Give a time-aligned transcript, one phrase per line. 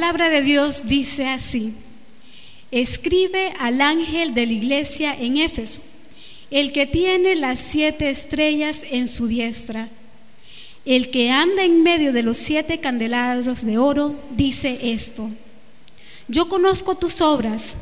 [0.00, 1.74] La palabra de Dios dice así,
[2.70, 5.82] escribe al ángel de la iglesia en Éfeso,
[6.50, 9.90] el que tiene las siete estrellas en su diestra,
[10.86, 15.28] el que anda en medio de los siete candelabros de oro, dice esto,
[16.28, 17.76] yo conozco tus obras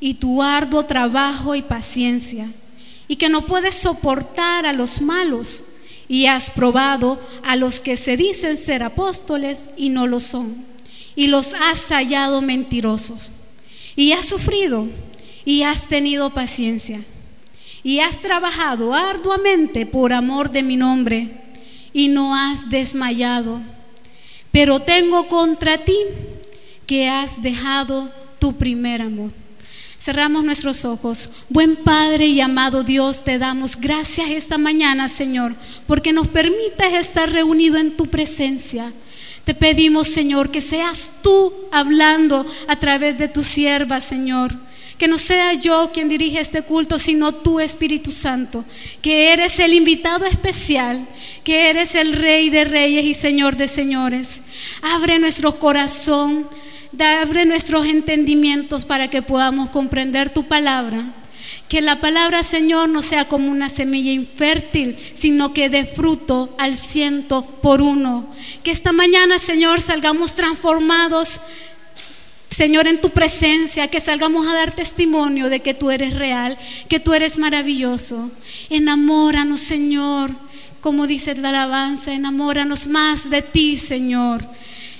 [0.00, 2.50] y tu arduo trabajo y paciencia,
[3.08, 5.64] y que no puedes soportar a los malos,
[6.08, 10.67] y has probado a los que se dicen ser apóstoles y no lo son,
[11.18, 13.32] y los has hallado mentirosos,
[13.96, 14.86] y has sufrido
[15.44, 17.00] y has tenido paciencia,
[17.82, 21.32] y has trabajado arduamente por amor de mi nombre,
[21.92, 23.60] y no has desmayado.
[24.52, 25.98] Pero tengo contra ti
[26.86, 29.32] que has dejado tu primer amor.
[29.98, 31.30] Cerramos nuestros ojos.
[31.48, 35.56] Buen Padre y amado Dios, te damos gracias esta mañana, Señor,
[35.88, 38.92] porque nos permites estar reunidos en tu presencia.
[39.48, 44.54] Te pedimos, Señor, que seas tú hablando a través de tu sierva, Señor.
[44.98, 48.62] Que no sea yo quien dirige este culto, sino tú, Espíritu Santo,
[49.00, 51.00] que eres el invitado especial,
[51.44, 54.42] que eres el Rey de Reyes y Señor de Señores.
[54.82, 56.46] Abre nuestro corazón
[57.22, 61.14] abre nuestros entendimientos para que podamos comprender tu palabra.
[61.68, 66.74] Que la palabra, Señor, no sea como una semilla infértil, sino que dé fruto al
[66.74, 68.26] ciento por uno.
[68.62, 71.40] Que esta mañana, Señor, salgamos transformados,
[72.48, 76.58] Señor, en tu presencia, que salgamos a dar testimonio de que tú eres real,
[76.88, 78.30] que tú eres maravilloso.
[78.70, 80.32] Enamóranos, Señor,
[80.80, 84.40] como dice la alabanza, enamóranos más de ti, Señor.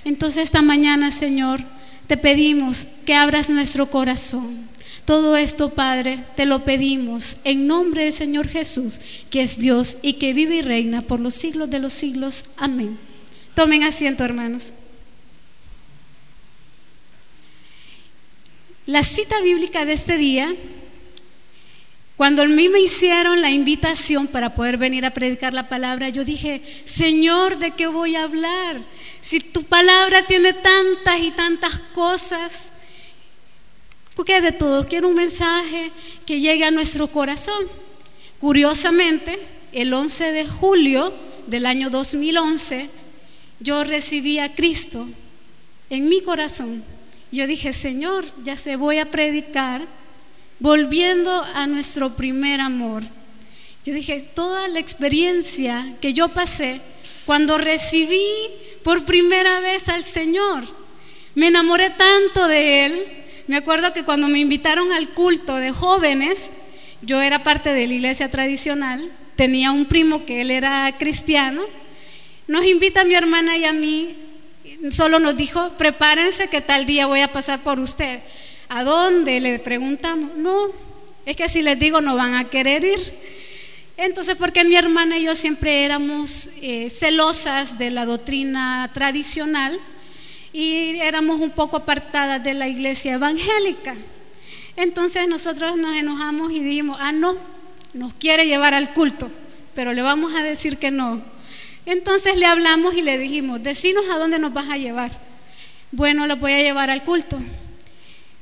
[0.05, 1.61] Entonces esta mañana, Señor,
[2.07, 4.68] te pedimos que abras nuestro corazón.
[5.09, 9.01] Todo esto, Padre, te lo pedimos en nombre del Señor Jesús,
[9.31, 12.51] que es Dios y que vive y reina por los siglos de los siglos.
[12.59, 12.99] Amén.
[13.55, 14.75] Tomen asiento, hermanos.
[18.85, 20.55] La cita bíblica de este día
[22.19, 26.23] cuando a mí me hicieron la invitación para poder venir a predicar la palabra, yo
[26.23, 28.77] dije, Señor, ¿de qué voy a hablar?
[29.23, 32.73] Si tu palabra tiene tantas y tantas cosas,
[34.19, 35.93] porque de todo quiero un mensaje
[36.27, 37.65] que llegue a nuestro corazón.
[38.41, 39.39] Curiosamente,
[39.71, 41.15] el 11 de julio
[41.47, 42.91] del año 2011,
[43.61, 45.07] yo recibí a Cristo
[45.89, 46.83] en mi corazón.
[47.31, 49.87] Yo dije, Señor, ya se voy a predicar
[50.59, 53.05] volviendo a nuestro primer amor.
[53.85, 56.81] Yo dije, toda la experiencia que yo pasé
[57.25, 58.27] cuando recibí
[58.83, 60.65] por primera vez al Señor,
[61.37, 63.19] me enamoré tanto de Él.
[63.49, 66.51] Me acuerdo que cuando me invitaron al culto de jóvenes,
[67.01, 71.63] yo era parte de la iglesia tradicional, tenía un primo que él era cristiano,
[72.47, 74.17] nos invita mi hermana y a mí,
[74.91, 78.21] solo nos dijo, prepárense que tal día voy a pasar por usted.
[78.69, 79.41] ¿A dónde?
[79.41, 80.37] Le preguntamos.
[80.37, 80.69] No,
[81.25, 83.01] es que si les digo no van a querer ir.
[83.97, 89.81] Entonces, porque mi hermana y yo siempre éramos eh, celosas de la doctrina tradicional
[90.53, 93.95] y éramos un poco apartadas de la iglesia evangélica.
[94.77, 97.37] Entonces nosotros nos enojamos y dijimos, ah, no,
[97.93, 99.31] nos quiere llevar al culto,
[99.75, 101.23] pero le vamos a decir que no.
[101.85, 105.11] Entonces le hablamos y le dijimos, decinos a dónde nos vas a llevar.
[105.91, 107.39] Bueno, lo voy a llevar al culto.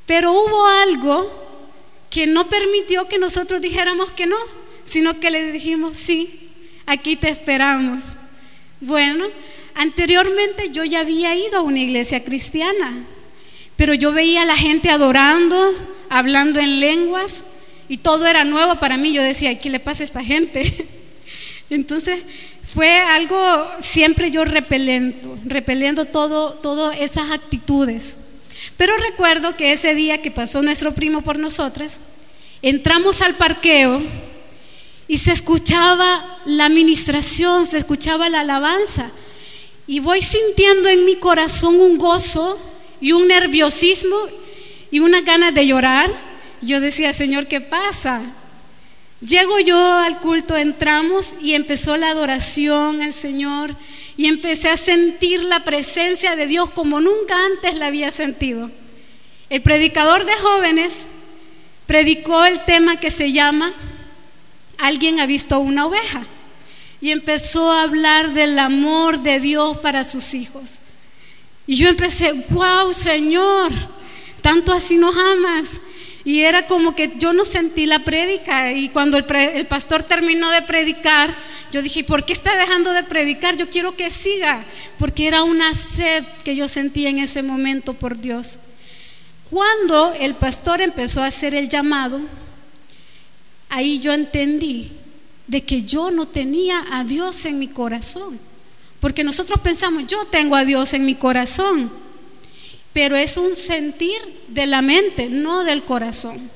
[0.04, 1.46] Pero hubo algo
[2.10, 4.36] que no permitió que nosotros dijéramos que no,
[4.84, 6.50] sino que le dijimos, sí,
[6.86, 8.02] aquí te esperamos.
[8.80, 9.26] Bueno,
[9.76, 13.04] anteriormente yo ya había ido a una iglesia cristiana,
[13.76, 15.72] pero yo veía a la gente adorando,
[16.08, 17.44] hablando en lenguas,
[17.88, 19.12] y todo era nuevo para mí.
[19.12, 20.88] Yo decía, ¿qué le pasa a esta gente?
[21.70, 22.20] Entonces
[22.74, 23.38] fue algo
[23.80, 28.16] siempre yo repelendo, repeliendo todo, todas esas actitudes.
[28.76, 32.00] Pero recuerdo que ese día que pasó nuestro primo por nosotras,
[32.62, 34.02] entramos al parqueo
[35.08, 39.10] y se escuchaba la administración, se escuchaba la alabanza.
[39.86, 42.58] Y voy sintiendo en mi corazón un gozo
[43.00, 44.16] y un nerviosismo
[44.90, 46.12] y una ganas de llorar.
[46.60, 48.22] Yo decía, Señor, ¿qué pasa?
[49.20, 53.74] Llego yo al culto, entramos y empezó la adoración al Señor
[54.16, 58.70] y empecé a sentir la presencia de Dios como nunca antes la había sentido.
[59.48, 61.06] El predicador de jóvenes
[61.86, 63.72] predicó el tema que se llama
[64.78, 66.26] Alguien ha visto una oveja
[67.00, 70.78] y empezó a hablar del amor de Dios para sus hijos.
[71.66, 73.72] Y yo empecé, wow Señor,
[74.40, 75.80] tanto así nos amas.
[76.24, 80.50] Y era como que yo no sentí la prédica y cuando el, el pastor terminó
[80.50, 81.32] de predicar,
[81.70, 83.56] yo dije, ¿por qué está dejando de predicar?
[83.56, 84.64] Yo quiero que siga,
[84.98, 88.58] porque era una sed que yo sentía en ese momento por Dios.
[89.50, 92.20] Cuando el pastor empezó a hacer el llamado,
[93.68, 94.90] ahí yo entendí
[95.46, 98.38] de que yo no tenía a Dios en mi corazón.
[99.00, 101.90] Porque nosotros pensamos, yo tengo a Dios en mi corazón,
[102.92, 106.50] pero es un sentir de la mente, no del corazón.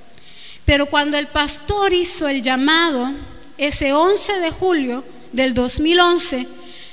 [0.64, 3.12] Pero cuando el pastor hizo el llamado,
[3.58, 6.46] ese 11 de julio del 2011,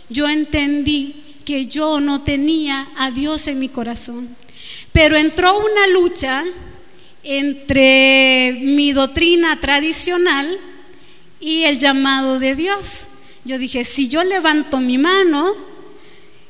[0.09, 4.35] yo entendí que yo no tenía a Dios en mi corazón.
[4.91, 6.43] Pero entró una lucha
[7.23, 10.59] entre mi doctrina tradicional
[11.39, 13.07] y el llamado de Dios.
[13.45, 15.53] Yo dije, si yo levanto mi mano,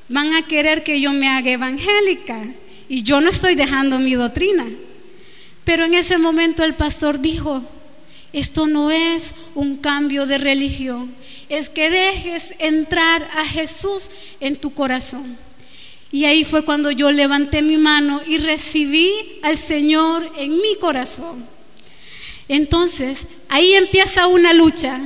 [0.09, 2.41] van a querer que yo me haga evangélica
[2.89, 4.65] y yo no estoy dejando mi doctrina.
[5.63, 7.61] Pero en ese momento el pastor dijo,
[8.33, 11.13] esto no es un cambio de religión,
[11.49, 15.37] es que dejes entrar a Jesús en tu corazón.
[16.11, 19.11] Y ahí fue cuando yo levanté mi mano y recibí
[19.43, 21.56] al Señor en mi corazón.
[22.47, 24.99] Entonces, ahí empieza una lucha.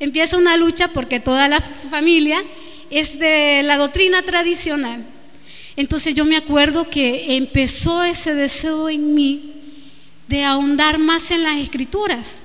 [0.00, 2.42] Empieza una lucha porque toda la familia
[2.90, 5.04] es de la doctrina tradicional.
[5.76, 9.54] Entonces yo me acuerdo que empezó ese deseo en mí
[10.28, 12.42] de ahondar más en las escrituras.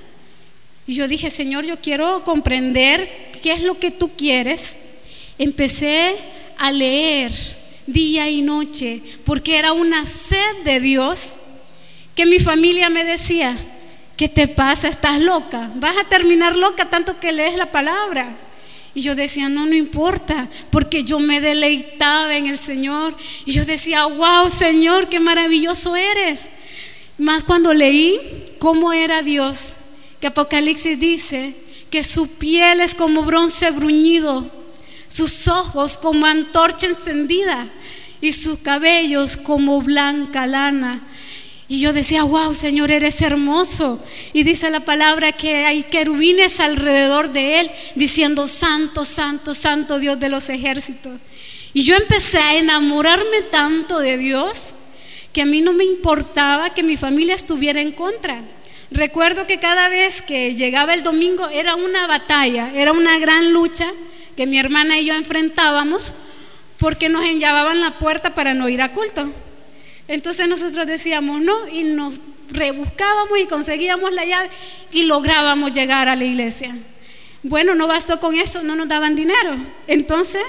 [0.86, 4.76] Y yo dije, Señor, yo quiero comprender qué es lo que tú quieres.
[5.38, 6.16] Empecé
[6.58, 7.32] a leer
[7.86, 11.34] día y noche porque era una sed de Dios
[12.14, 13.56] que mi familia me decía,
[14.20, 14.86] ¿qué te pasa?
[14.86, 15.72] ¿Estás loca?
[15.76, 18.36] Vas a terminar loca tanto que lees la palabra.
[18.94, 23.16] Y yo decía, no, no importa, porque yo me deleitaba en el Señor.
[23.46, 26.50] Y yo decía, wow, Señor, qué maravilloso eres.
[27.16, 28.20] Más cuando leí
[28.58, 29.72] cómo era Dios,
[30.20, 31.54] que Apocalipsis dice
[31.88, 34.50] que su piel es como bronce bruñido,
[35.08, 37.68] sus ojos como antorcha encendida
[38.20, 41.06] y sus cabellos como blanca lana.
[41.70, 44.04] Y yo decía, wow, Señor, eres hermoso.
[44.32, 50.18] Y dice la palabra que hay querubines alrededor de él, diciendo, Santo, Santo, Santo Dios
[50.18, 51.12] de los ejércitos.
[51.72, 54.74] Y yo empecé a enamorarme tanto de Dios
[55.32, 58.42] que a mí no me importaba que mi familia estuviera en contra.
[58.90, 63.86] Recuerdo que cada vez que llegaba el domingo era una batalla, era una gran lucha
[64.36, 66.16] que mi hermana y yo enfrentábamos
[66.78, 69.32] porque nos enllavaban la puerta para no ir a culto.
[70.10, 72.14] Entonces nosotros decíamos no y nos
[72.50, 74.50] rebuscábamos y conseguíamos la llave
[74.90, 76.76] y lográbamos llegar a la iglesia.
[77.44, 79.56] Bueno, no bastó con eso, no nos daban dinero.
[79.86, 80.42] Entonces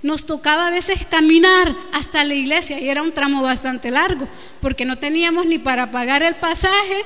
[0.00, 4.28] nos tocaba a veces caminar hasta la iglesia y era un tramo bastante largo
[4.60, 7.04] porque no teníamos ni para pagar el pasaje,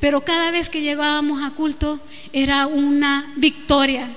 [0.00, 2.00] pero cada vez que llegábamos a culto
[2.32, 4.08] era una victoria.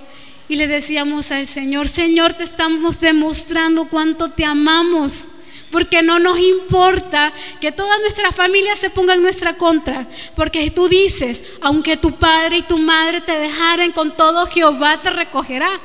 [0.49, 5.27] Y le decíamos al Señor, Señor, te estamos demostrando cuánto te amamos
[5.71, 10.87] porque no nos importa que toda nuestra familia se ponga en nuestra contra, porque tú
[10.87, 15.79] dices, aunque tu padre y tu madre te dejaren con todo, Jehová te recogerá.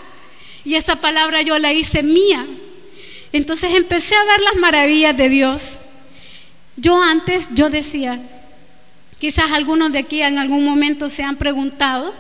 [0.65, 2.45] Y esa palabra yo la hice mía.
[3.33, 5.79] Entonces empecé a ver las maravillas de Dios.
[6.77, 8.21] Yo antes, yo decía,
[9.21, 12.13] quizás algunos de aquí en algún momento se han preguntado,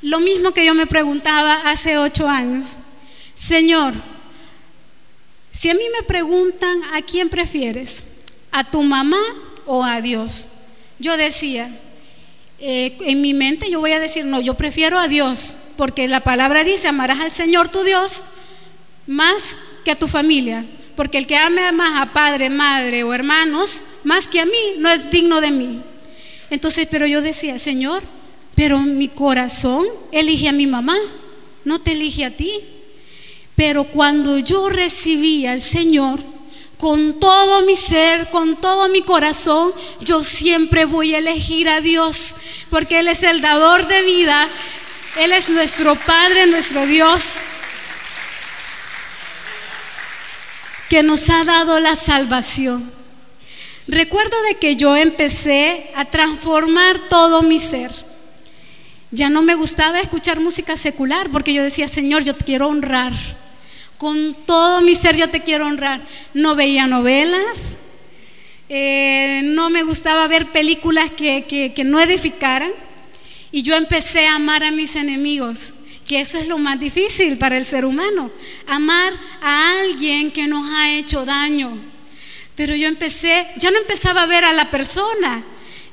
[0.00, 2.64] lo mismo que yo me preguntaba hace ocho años,
[3.34, 3.92] Señor,
[5.62, 8.02] si a mí me preguntan a quién prefieres,
[8.50, 9.20] a tu mamá
[9.64, 10.48] o a Dios,
[10.98, 11.70] yo decía,
[12.58, 16.18] eh, en mi mente yo voy a decir, no, yo prefiero a Dios, porque la
[16.18, 18.24] palabra dice, amarás al Señor tu Dios
[19.06, 19.54] más
[19.84, 20.66] que a tu familia,
[20.96, 24.90] porque el que ame más a padre, madre o hermanos, más que a mí, no
[24.90, 25.80] es digno de mí.
[26.50, 28.02] Entonces, pero yo decía, Señor,
[28.56, 30.96] pero mi corazón elige a mi mamá,
[31.64, 32.50] no te elige a ti.
[33.56, 36.20] Pero cuando yo recibí al Señor,
[36.82, 42.34] con todo mi ser, con todo mi corazón, yo siempre voy a elegir a Dios,
[42.70, 44.48] porque Él es el dador de vida,
[45.16, 47.34] Él es nuestro Padre, nuestro Dios,
[50.88, 52.90] que nos ha dado la salvación.
[53.86, 57.92] Recuerdo de que yo empecé a transformar todo mi ser.
[59.12, 63.12] Ya no me gustaba escuchar música secular porque yo decía, Señor, yo te quiero honrar
[64.02, 66.04] con todo mi ser yo te quiero honrar.
[66.34, 67.76] No veía novelas,
[68.68, 72.72] eh, no me gustaba ver películas que, que no edificaran.
[73.52, 75.72] Y yo empecé a amar a mis enemigos,
[76.08, 78.32] que eso es lo más difícil para el ser humano,
[78.66, 81.70] amar a alguien que nos ha hecho daño.
[82.56, 85.44] Pero yo empecé, ya no empezaba a ver a la persona,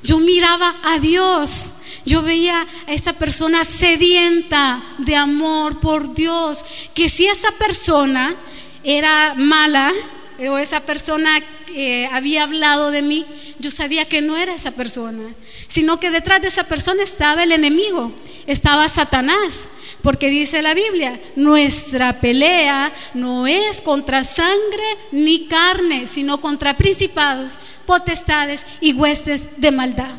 [0.02, 1.74] Yo miraba a Dios.
[2.06, 6.64] Yo veía a esa persona sedienta de amor por Dios.
[6.94, 8.34] Que si esa persona
[8.82, 9.92] era mala
[10.38, 11.42] o esa persona
[11.74, 13.26] eh, había hablado de mí,
[13.58, 15.22] yo sabía que no era esa persona,
[15.66, 18.12] sino que detrás de esa persona estaba el enemigo,
[18.52, 19.68] estaba Satanás.
[20.02, 27.58] Porque dice la Biblia, nuestra pelea no es contra sangre ni carne, sino contra principados,
[27.84, 30.14] potestades y huestes de maldad.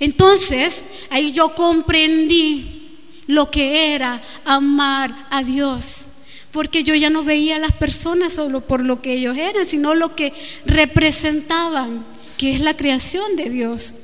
[0.00, 6.06] Entonces, ahí yo comprendí lo que era amar a Dios.
[6.50, 9.94] Porque yo ya no veía a las personas solo por lo que ellos eran, sino
[9.94, 10.34] lo que
[10.66, 12.04] representaban,
[12.36, 13.94] que es la creación de Dios.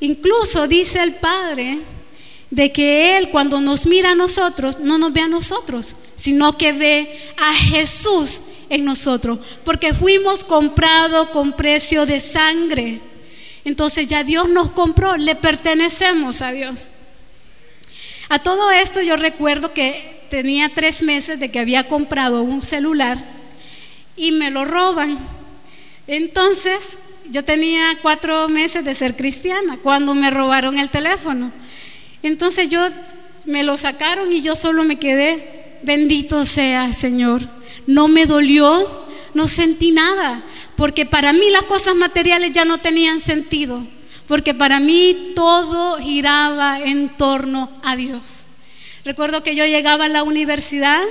[0.00, 1.78] Incluso dice el Padre,
[2.52, 6.72] de que Él cuando nos mira a nosotros, no nos ve a nosotros, sino que
[6.72, 13.00] ve a Jesús en nosotros, porque fuimos comprados con precio de sangre.
[13.64, 16.90] Entonces ya Dios nos compró, le pertenecemos a Dios.
[18.28, 23.16] A todo esto yo recuerdo que tenía tres meses de que había comprado un celular
[24.14, 25.18] y me lo roban.
[26.06, 26.98] Entonces
[27.30, 31.61] yo tenía cuatro meses de ser cristiana cuando me robaron el teléfono.
[32.22, 32.80] Entonces yo
[33.44, 37.42] me lo sacaron y yo solo me quedé, bendito sea Señor.
[37.86, 40.42] No me dolió, no sentí nada,
[40.76, 43.84] porque para mí las cosas materiales ya no tenían sentido,
[44.26, 48.44] porque para mí todo giraba en torno a Dios.
[49.04, 51.02] Recuerdo que yo llegaba a la universidad,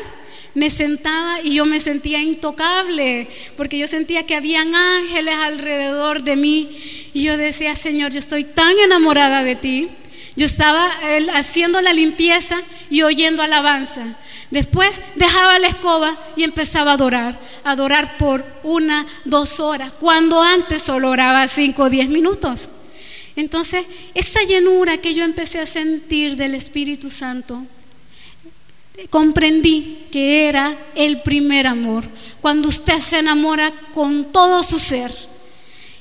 [0.54, 3.28] me sentaba y yo me sentía intocable,
[3.58, 6.70] porque yo sentía que habían ángeles alrededor de mí
[7.14, 9.90] y yo decía, Señor, yo estoy tan enamorada de ti
[10.36, 10.92] yo estaba
[11.34, 14.16] haciendo la limpieza y oyendo alabanza.
[14.50, 20.42] Después dejaba la escoba y empezaba a adorar, a adorar por una, dos horas, cuando
[20.42, 22.70] antes solo oraba cinco o diez minutos.
[23.36, 27.64] Entonces, esa llenura que yo empecé a sentir del Espíritu Santo,
[29.10, 32.04] comprendí que era el primer amor.
[32.42, 35.14] Cuando usted se enamora con todo su ser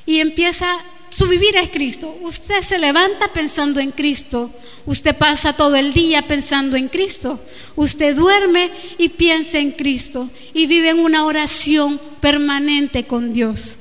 [0.06, 0.76] y empieza
[1.10, 2.16] su vivir es Cristo.
[2.22, 4.50] Usted se levanta pensando en Cristo.
[4.86, 7.40] Usted pasa todo el día pensando en Cristo.
[7.76, 13.78] Usted duerme y piensa en Cristo y vive en una oración permanente con Dios.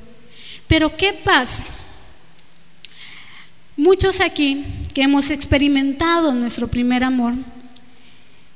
[0.66, 1.64] Pero ¿qué pasa?
[3.76, 7.34] Muchos aquí que hemos experimentado nuestro primer amor,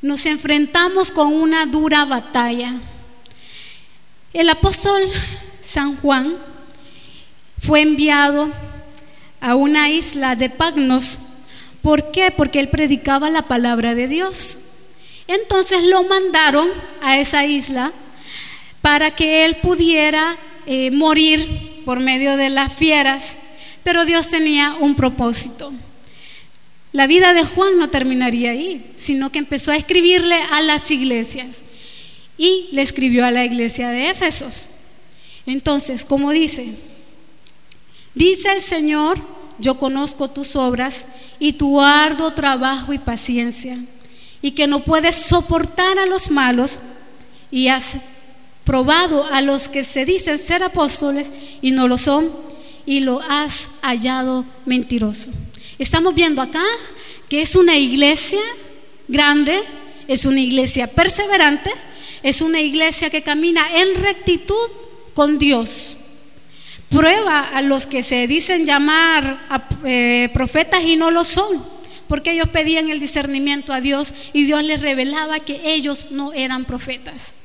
[0.03, 2.75] nos enfrentamos con una dura batalla.
[4.35, 5.01] El apóstol
[5.61, 6.37] San Juan
[7.65, 8.51] fue enviado
[9.41, 11.19] a una isla de Pagnos.
[11.81, 12.31] ¿Por qué?
[12.31, 14.59] Porque él predicaba la palabra de Dios.
[15.27, 16.69] Entonces lo mandaron
[17.01, 17.93] a esa isla
[18.83, 23.37] para que él pudiera eh, morir por medio de las fieras,
[23.83, 25.73] pero Dios tenía un propósito.
[26.93, 31.63] La vida de Juan no terminaría ahí, sino que empezó a escribirle a las iglesias
[32.37, 34.69] y le escribió a la iglesia de Éfesos.
[35.47, 36.75] Entonces, como dice,
[38.15, 39.19] Dice el Señor,
[39.59, 41.07] yo conozco tus obras
[41.39, 43.79] y tu arduo trabajo y paciencia,
[44.41, 46.79] y que no puedes soportar a los malos,
[47.51, 47.97] y has
[48.65, 52.31] probado a los que se dicen ser apóstoles y no lo son,
[52.87, 55.31] y lo has hallado mentiroso.
[55.79, 56.63] Estamos viendo acá
[57.29, 58.41] que es una iglesia
[59.09, 59.61] grande,
[60.07, 61.71] es una iglesia perseverante,
[62.23, 64.71] es una iglesia que camina en rectitud
[65.15, 65.99] con Dios
[66.95, 69.47] prueba a los que se dicen llamar
[69.85, 71.63] eh, profetas y no lo son,
[72.07, 76.65] porque ellos pedían el discernimiento a Dios y Dios les revelaba que ellos no eran
[76.65, 77.37] profetas.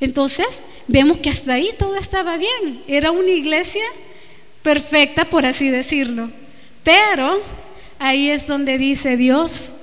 [0.00, 3.84] Entonces, vemos que hasta ahí todo estaba bien, era una iglesia
[4.62, 6.30] perfecta, por así decirlo.
[6.82, 7.40] Pero
[7.98, 9.74] ahí es donde dice Dios,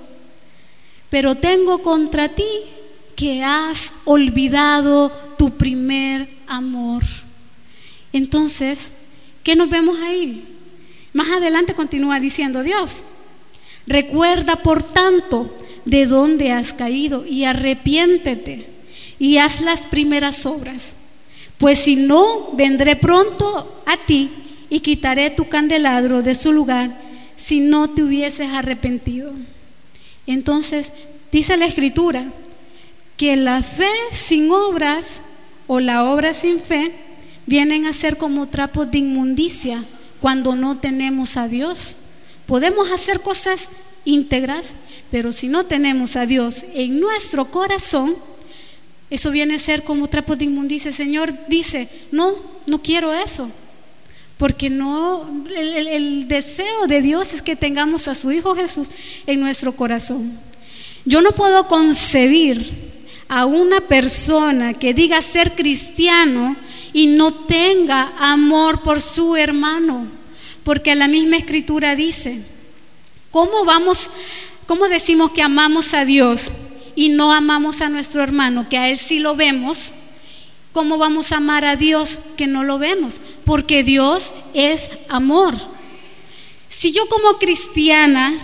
[1.10, 2.48] pero tengo contra ti
[3.16, 7.04] que has olvidado tu primer amor.
[8.14, 8.92] Entonces,
[9.48, 10.44] ¿qué nos vemos ahí?
[11.14, 13.06] Más adelante continúa diciendo Dios,
[13.86, 18.68] recuerda por tanto de dónde has caído y arrepiéntete
[19.18, 20.98] y haz las primeras obras,
[21.58, 24.30] pues si no, vendré pronto a ti
[24.70, 27.00] y quitaré tu candelabro de su lugar
[27.38, 29.32] si no te hubieses arrepentido.
[30.26, 30.92] Entonces,
[31.32, 32.34] dice la escritura
[33.16, 35.22] que la fe sin obras
[35.68, 37.07] o la obra sin fe
[37.48, 39.84] vienen a ser como trapos de inmundicia
[40.22, 41.98] cuando no tenemos a Dios.
[42.46, 43.70] Podemos hacer cosas
[44.06, 44.76] íntegras,
[45.10, 48.16] pero si no tenemos a Dios en nuestro corazón,
[49.10, 50.90] eso viene a ser como trapos de inmundicia.
[50.90, 52.34] El Señor dice, no,
[52.68, 53.50] no quiero eso.
[54.38, 58.92] Porque no, el, el deseo de Dios es que tengamos a su Hijo Jesús
[59.26, 60.38] en nuestro corazón.
[61.06, 62.94] Yo no puedo concebir
[63.30, 66.56] a una persona que diga ser cristiano
[66.94, 70.08] y no tenga amor por su hermano,
[70.64, 72.42] porque la misma escritura dice,
[73.32, 74.10] ¿cómo vamos,
[74.66, 76.52] cómo decimos que amamos a Dios
[76.96, 79.94] y no amamos a nuestro hermano, que a él sí lo vemos?
[80.74, 83.20] ¿Cómo vamos a amar a Dios que no lo vemos?
[83.46, 85.56] Porque Dios es amor.
[86.68, 88.36] Si yo como cristiana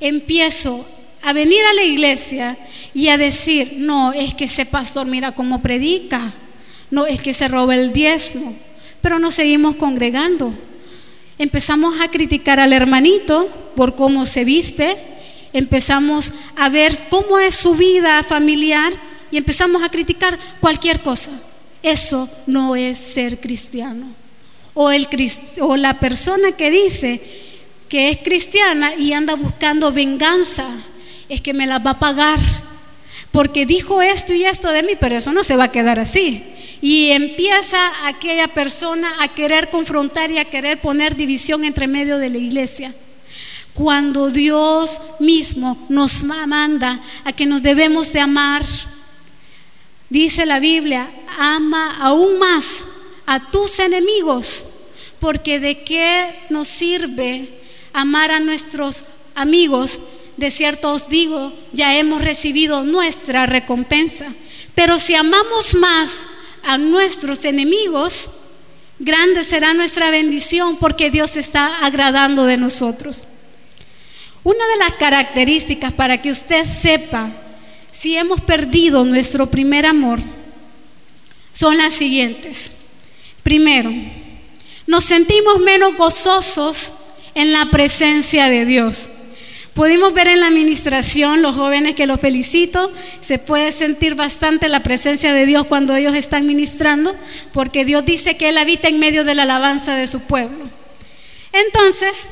[0.00, 0.86] empiezo
[1.22, 2.56] a venir a la iglesia
[2.94, 6.32] y a decir, no, es que ese pastor mira cómo predica,
[6.90, 8.54] no, es que se roba el diezmo,
[9.00, 10.52] pero nos seguimos congregando.
[11.38, 13.46] Empezamos a criticar al hermanito
[13.76, 14.96] por cómo se viste,
[15.52, 18.92] empezamos a ver cómo es su vida familiar
[19.30, 21.30] y empezamos a criticar cualquier cosa.
[21.82, 24.06] Eso no es ser cristiano.
[24.74, 25.08] O, el,
[25.60, 27.20] o la persona que dice
[27.88, 30.68] que es cristiana y anda buscando venganza,
[31.28, 32.38] es que me la va a pagar,
[33.32, 36.42] porque dijo esto y esto de mí, pero eso no se va a quedar así.
[36.80, 42.30] Y empieza aquella persona a querer confrontar y a querer poner división entre medio de
[42.30, 42.94] la iglesia.
[43.74, 48.64] Cuando Dios mismo nos manda a que nos debemos de amar,
[50.08, 52.84] dice la Biblia, ama aún más
[53.26, 54.66] a tus enemigos,
[55.20, 57.60] porque de qué nos sirve
[57.92, 60.00] amar a nuestros amigos
[60.38, 64.32] de cierto os digo, ya hemos recibido nuestra recompensa.
[64.74, 66.26] Pero si amamos más
[66.62, 68.30] a nuestros enemigos,
[69.00, 73.26] grande será nuestra bendición porque Dios está agradando de nosotros.
[74.44, 77.32] Una de las características para que usted sepa
[77.90, 80.20] si hemos perdido nuestro primer amor
[81.50, 82.70] son las siguientes.
[83.42, 83.90] Primero,
[84.86, 86.92] nos sentimos menos gozosos
[87.34, 89.08] en la presencia de Dios.
[89.78, 94.82] Pudimos ver en la administración, los jóvenes que los felicito, se puede sentir bastante la
[94.82, 97.14] presencia de Dios cuando ellos están ministrando,
[97.52, 100.68] porque Dios dice que Él habita en medio de la alabanza de su pueblo.
[101.52, 102.26] Entonces,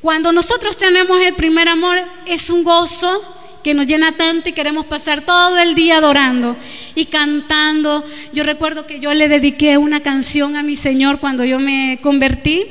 [0.00, 3.20] cuando nosotros tenemos el primer amor, es un gozo
[3.64, 6.56] que nos llena tanto y queremos pasar todo el día adorando
[6.94, 8.04] y cantando.
[8.32, 12.66] Yo recuerdo que yo le dediqué una canción a mi Señor cuando yo me convertí.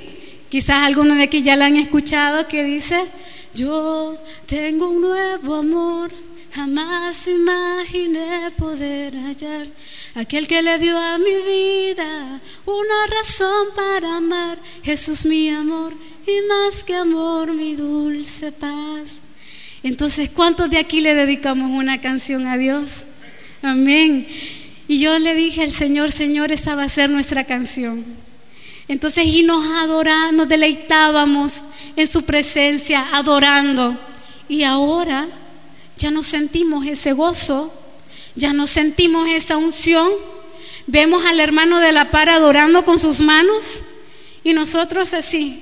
[0.47, 3.03] Quizás algunos de aquí ya la han escuchado que dice,
[3.53, 6.11] yo tengo un nuevo amor,
[6.51, 9.67] jamás imaginé poder hallar.
[10.15, 14.59] Aquel que le dio a mi vida una razón para amar.
[14.83, 15.93] Jesús mi amor
[16.25, 19.21] y más que amor mi dulce paz.
[19.83, 23.05] Entonces, ¿cuántos de aquí le dedicamos una canción a Dios?
[23.61, 24.27] Amén.
[24.87, 28.03] Y yo le dije al Señor, Señor, esta va a ser nuestra canción.
[28.89, 31.53] Entonces, y nos adorábamos, nos deleitábamos
[31.95, 33.95] en su presencia, adorando.
[34.49, 35.27] Y ahora
[35.95, 37.71] ya no sentimos ese gozo,
[38.35, 40.09] ya no sentimos esa unción.
[40.87, 43.81] Vemos al hermano de la par adorando con sus manos
[44.43, 45.61] y nosotros así,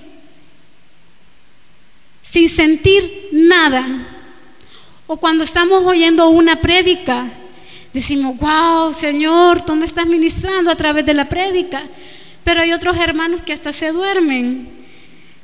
[2.21, 3.85] sin sentir nada.
[5.05, 7.27] O cuando estamos oyendo una prédica,
[7.93, 11.83] decimos, wow, Señor, tú me estás ministrando a través de la prédica.
[12.47, 14.69] Pero hay otros hermanos que hasta se duermen.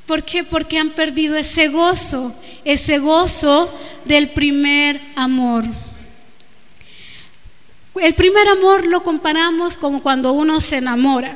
[0.05, 0.45] ¿Por qué?
[0.45, 3.69] Porque han perdido ese gozo, ese gozo
[4.05, 5.65] del primer amor.
[7.95, 11.35] El primer amor lo comparamos como cuando uno se enamora.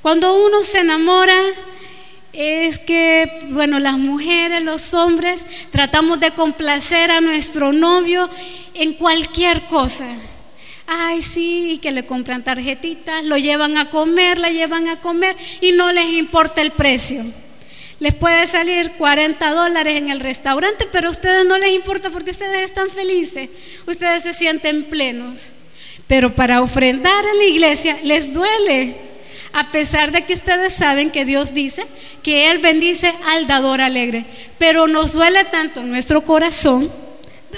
[0.00, 1.38] Cuando uno se enamora
[2.32, 8.30] es que, bueno, las mujeres, los hombres, tratamos de complacer a nuestro novio
[8.72, 10.06] en cualquier cosa
[10.92, 15.70] ay sí, que le compran tarjetitas, lo llevan a comer, la llevan a comer y
[15.70, 17.24] no les importa el precio.
[18.00, 22.32] Les puede salir 40 dólares en el restaurante, pero a ustedes no les importa porque
[22.32, 23.48] ustedes están felices,
[23.86, 25.52] ustedes se sienten plenos.
[26.08, 28.96] Pero para ofrendar a la iglesia les duele,
[29.52, 31.86] a pesar de que ustedes saben que Dios dice
[32.24, 34.24] que Él bendice al dador alegre.
[34.58, 36.90] Pero nos duele tanto nuestro corazón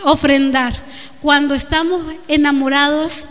[0.05, 0.75] ofrendar.
[1.23, 3.27] Cuando estamos enamorados,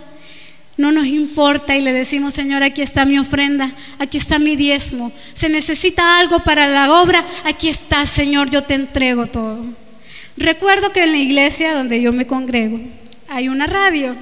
[0.78, 5.12] no nos importa y le decimos, Señor, aquí está mi ofrenda, aquí está mi diezmo.
[5.34, 9.66] Se necesita algo para la obra, aquí está, Señor, yo te entrego todo.
[10.38, 12.80] Recuerdo que en la iglesia donde yo me congrego
[13.28, 14.16] hay una radio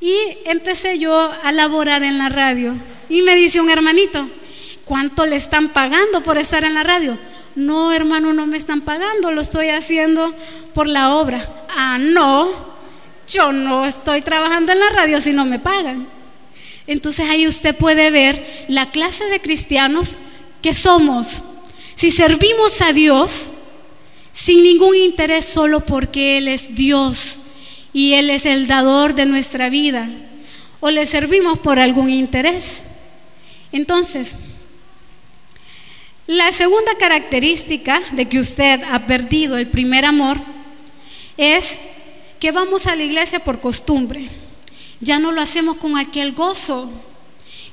[0.00, 2.74] y empecé yo a laborar en la radio
[3.08, 4.30] y me dice un hermanito,
[4.84, 7.18] ¿cuánto le están pagando por estar en la radio?
[7.56, 10.34] No, hermano, no me están pagando, lo estoy haciendo
[10.74, 11.66] por la obra.
[11.70, 12.50] Ah, no,
[13.26, 16.06] yo no estoy trabajando en la radio si no me pagan.
[16.86, 20.18] Entonces ahí usted puede ver la clase de cristianos
[20.62, 21.42] que somos.
[21.94, 23.48] Si servimos a Dios
[24.32, 27.38] sin ningún interés solo porque Él es Dios
[27.92, 30.06] y Él es el dador de nuestra vida,
[30.80, 32.84] o le servimos por algún interés.
[33.72, 34.36] Entonces,
[36.26, 40.38] la segunda característica de que usted ha perdido el primer amor
[41.36, 41.76] es
[42.40, 44.28] que vamos a la iglesia por costumbre.
[45.00, 46.90] Ya no lo hacemos con aquel gozo.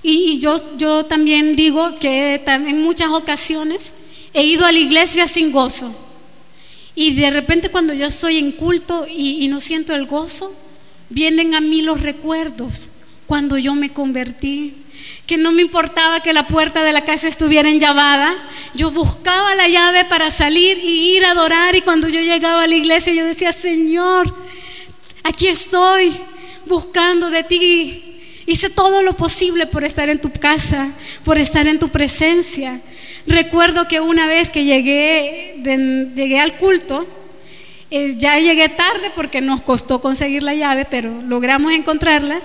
[0.04, 3.94] Y, yo, yo también digo que en muchas ocasiones
[4.34, 5.92] he ido a la iglesia sin gozo.
[6.94, 10.54] Y de repente cuando yo estoy en culto y, y no siento el gozo,
[11.10, 12.90] vienen a mí los recuerdos
[13.26, 14.83] cuando yo me convertí,
[15.26, 18.36] que no me importaba que la puerta de la casa estuviera enllavada,
[18.74, 22.68] yo buscaba la llave para salir y ir a adorar y cuando yo llegaba a
[22.68, 24.34] la iglesia yo decía, Señor,
[25.24, 26.14] aquí estoy
[26.66, 28.10] buscando de ti.
[28.46, 30.92] Hice todo lo posible por estar en tu casa,
[31.24, 32.82] por estar en tu presencia.
[33.26, 37.08] Recuerdo que una vez que llegué, llegué al culto,
[37.90, 42.42] eh, ya llegué tarde porque nos costó conseguir la llave, pero logramos encontrarla.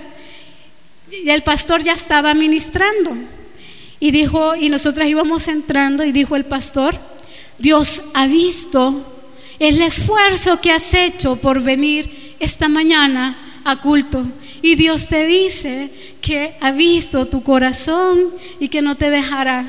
[1.11, 3.17] Y el pastor ya estaba ministrando.
[4.01, 6.99] Y dijo, y nosotras íbamos entrando y dijo el pastor,
[7.59, 9.15] Dios ha visto
[9.59, 14.25] el esfuerzo que has hecho por venir esta mañana a culto.
[14.63, 15.91] Y Dios te dice
[16.21, 19.67] que ha visto tu corazón y que no te dejará.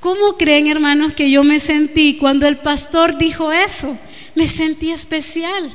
[0.00, 3.98] ¿Cómo creen, hermanos, que yo me sentí cuando el pastor dijo eso?
[4.34, 5.70] Me sentí especial.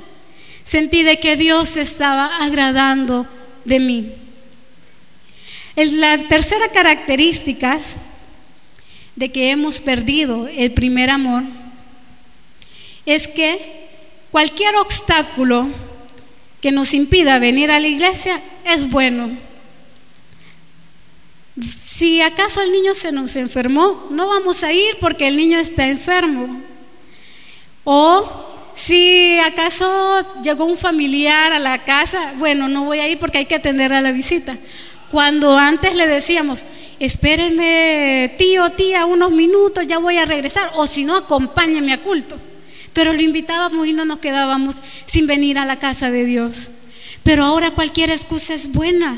[0.63, 3.27] Sentí de que Dios estaba agradando
[3.65, 4.24] de mí.
[5.75, 7.77] La tercera característica
[9.15, 11.43] de que hemos perdido el primer amor
[13.05, 13.89] es que
[14.31, 15.67] cualquier obstáculo
[16.61, 19.37] que nos impida venir a la iglesia es bueno.
[21.79, 25.87] Si acaso el niño se nos enfermó, no vamos a ir porque el niño está
[25.87, 26.61] enfermo.
[27.83, 33.39] O si acaso llegó un familiar a la casa, bueno, no voy a ir porque
[33.39, 34.57] hay que atender a la visita.
[35.15, 36.65] Cuando antes le decíamos,
[36.99, 42.37] espérenme tío, tía, unos minutos, ya voy a regresar, o si no, acompáñenme a culto.
[42.91, 44.75] Pero lo invitábamos y no nos quedábamos
[45.05, 46.69] sin venir a la casa de Dios.
[47.23, 49.17] Pero ahora cualquier excusa es buena.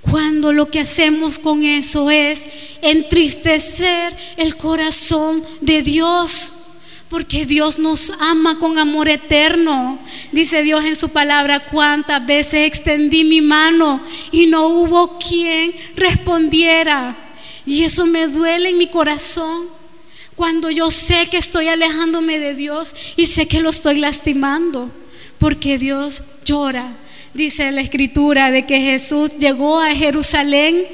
[0.00, 2.44] Cuando lo que hacemos con eso es
[2.80, 6.54] entristecer el corazón de Dios.
[7.08, 9.98] Porque Dios nos ama con amor eterno.
[10.32, 17.16] Dice Dios en su palabra, cuántas veces extendí mi mano y no hubo quien respondiera.
[17.64, 19.66] Y eso me duele en mi corazón.
[20.34, 24.90] Cuando yo sé que estoy alejándome de Dios y sé que lo estoy lastimando.
[25.38, 26.96] Porque Dios llora.
[27.34, 30.86] Dice la escritura de que Jesús llegó a Jerusalén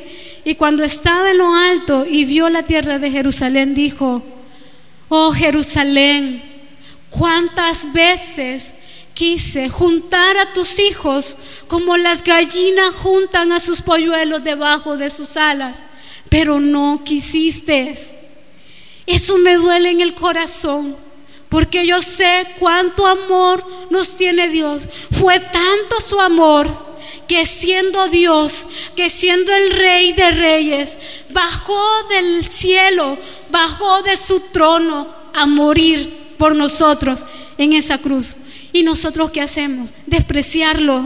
[0.44, 4.22] y cuando estaba en lo alto y vio la tierra de Jerusalén dijo,
[5.14, 6.42] Oh Jerusalén,
[7.10, 8.72] cuántas veces
[9.12, 11.36] quise juntar a tus hijos
[11.68, 15.80] como las gallinas juntan a sus polluelos debajo de sus alas,
[16.30, 17.92] pero no quisiste.
[19.04, 20.96] Eso me duele en el corazón,
[21.50, 24.88] porque yo sé cuánto amor nos tiene Dios.
[25.20, 26.91] Fue tanto su amor
[27.28, 30.98] que siendo Dios, que siendo el rey de reyes,
[31.30, 33.18] bajó del cielo,
[33.50, 37.24] bajó de su trono a morir por nosotros
[37.58, 38.36] en esa cruz.
[38.72, 39.94] ¿Y nosotros qué hacemos?
[40.06, 41.04] Despreciarlo,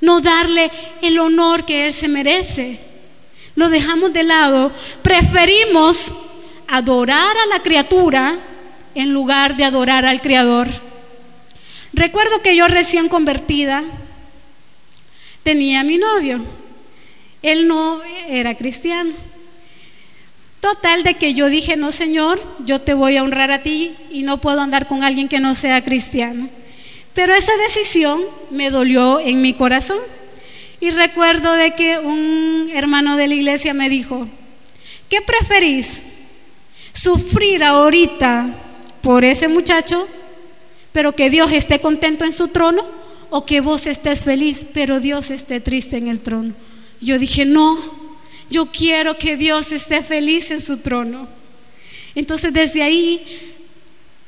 [0.00, 0.70] no darle
[1.02, 2.80] el honor que Él se merece.
[3.54, 4.72] Lo dejamos de lado.
[5.02, 6.12] Preferimos
[6.68, 8.38] adorar a la criatura
[8.94, 10.68] en lugar de adorar al Creador.
[11.92, 13.84] Recuerdo que yo recién convertida,
[15.42, 16.40] tenía mi novio.
[17.42, 19.12] Él no era cristiano.
[20.60, 24.22] Total de que yo dije, no Señor, yo te voy a honrar a ti y
[24.22, 26.50] no puedo andar con alguien que no sea cristiano.
[27.14, 29.98] Pero esa decisión me dolió en mi corazón.
[30.80, 34.28] Y recuerdo de que un hermano de la iglesia me dijo,
[35.08, 36.02] ¿qué preferís?
[36.92, 38.54] ¿Sufrir ahorita
[39.02, 40.06] por ese muchacho,
[40.92, 42.99] pero que Dios esté contento en su trono?
[43.30, 46.52] O que vos estés feliz, pero Dios esté triste en el trono.
[47.00, 47.78] Yo dije, no,
[48.50, 51.28] yo quiero que Dios esté feliz en su trono.
[52.14, 53.56] Entonces desde ahí,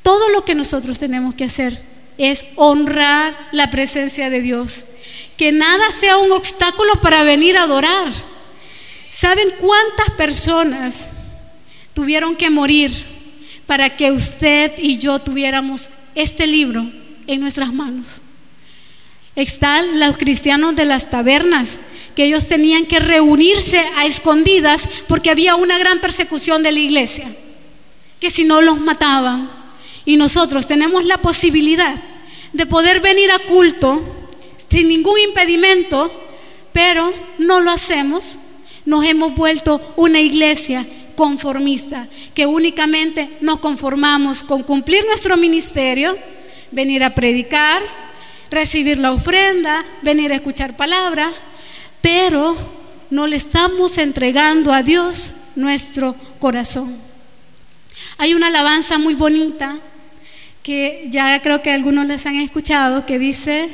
[0.02, 1.82] todo lo que nosotros tenemos que hacer
[2.16, 4.84] es honrar la presencia de Dios.
[5.36, 8.12] Que nada sea un obstáculo para venir a adorar.
[9.10, 11.10] ¿Saben cuántas personas
[11.92, 12.90] tuvieron que morir
[13.66, 16.88] para que usted y yo tuviéramos este libro
[17.26, 18.22] en nuestras manos?
[19.34, 21.78] Están los cristianos de las tabernas
[22.14, 27.34] que ellos tenían que reunirse a escondidas porque había una gran persecución de la iglesia,
[28.20, 29.50] que si no los mataban.
[30.04, 31.96] Y nosotros tenemos la posibilidad
[32.52, 34.02] de poder venir a culto
[34.70, 36.10] sin ningún impedimento,
[36.72, 38.38] pero no lo hacemos.
[38.84, 46.16] Nos hemos vuelto una iglesia conformista, que únicamente nos conformamos con cumplir nuestro ministerio,
[46.70, 47.82] venir a predicar,
[48.52, 51.32] recibir la ofrenda, venir a escuchar palabra,
[52.00, 52.54] pero
[53.10, 56.96] no le estamos entregando a Dios nuestro corazón.
[58.18, 59.78] Hay una alabanza muy bonita
[60.62, 63.68] que ya creo que algunos les han escuchado que dice,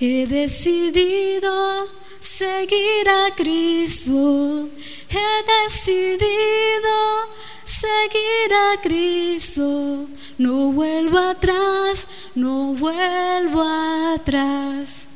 [0.00, 1.86] he decidido
[2.22, 4.68] seguir a Cristo,
[5.10, 6.94] he decidido
[7.64, 10.06] seguir a Cristo,
[10.38, 15.08] no vuelvo atrás, no vuelvo atrás.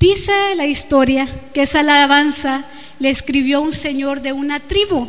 [0.00, 2.64] Dice la historia que esa alabanza
[2.98, 5.06] le escribió un señor de una tribu,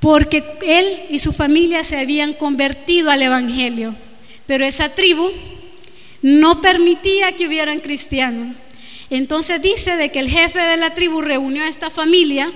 [0.00, 3.94] porque él y su familia se habían convertido al Evangelio,
[4.44, 5.30] pero esa tribu
[6.20, 8.56] no permitía que hubieran cristianos.
[9.16, 12.50] Entonces dice de que el jefe de la tribu reunió a esta familia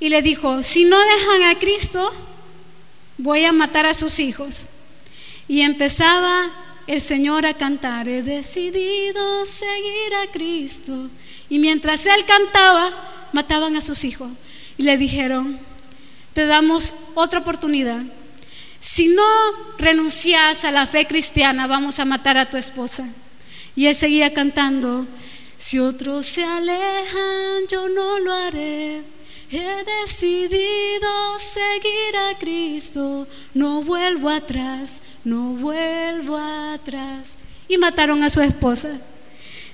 [0.00, 2.10] y le dijo, si no dejan a Cristo,
[3.18, 4.68] voy a matar a sus hijos.
[5.48, 6.50] Y empezaba
[6.86, 11.10] el Señor a cantar, he decidido seguir a Cristo.
[11.50, 14.30] Y mientras él cantaba, mataban a sus hijos.
[14.78, 15.60] Y le dijeron,
[16.32, 18.00] te damos otra oportunidad.
[18.78, 19.22] Si no
[19.76, 23.06] renuncias a la fe cristiana, vamos a matar a tu esposa.
[23.76, 25.06] Y él seguía cantando,
[25.60, 29.02] si otros se alejan, yo no lo haré.
[29.50, 37.36] He decidido seguir a Cristo, no vuelvo atrás, no vuelvo atrás.
[37.68, 39.02] Y mataron a su esposa.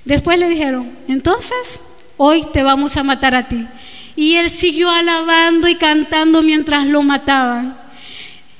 [0.03, 1.79] Después le dijeron, entonces,
[2.17, 3.65] hoy te vamos a matar a ti.
[4.17, 7.79] Y él siguió alabando y cantando mientras lo mataban.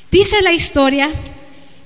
[0.10, 1.10] Dice la historia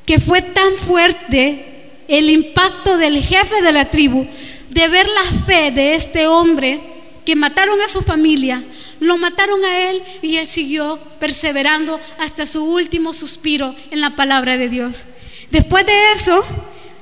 [0.06, 4.28] que fue tan fuerte el impacto del jefe de la tribu
[4.72, 6.80] de ver la fe de este hombre
[7.26, 8.64] que mataron a su familia,
[9.02, 14.58] lo mataron a él y él siguió perseverando hasta su último suspiro en la palabra
[14.58, 15.06] de Dios.
[15.52, 16.44] Después de eso,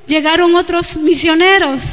[0.08, 1.84] llegaron otros misioneros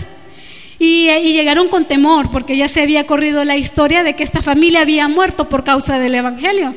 [0.79, 4.81] y, llegaron con temor porque ya se había corrido la historia de que esta familia
[4.81, 6.75] había muerto por causa del Evangelio.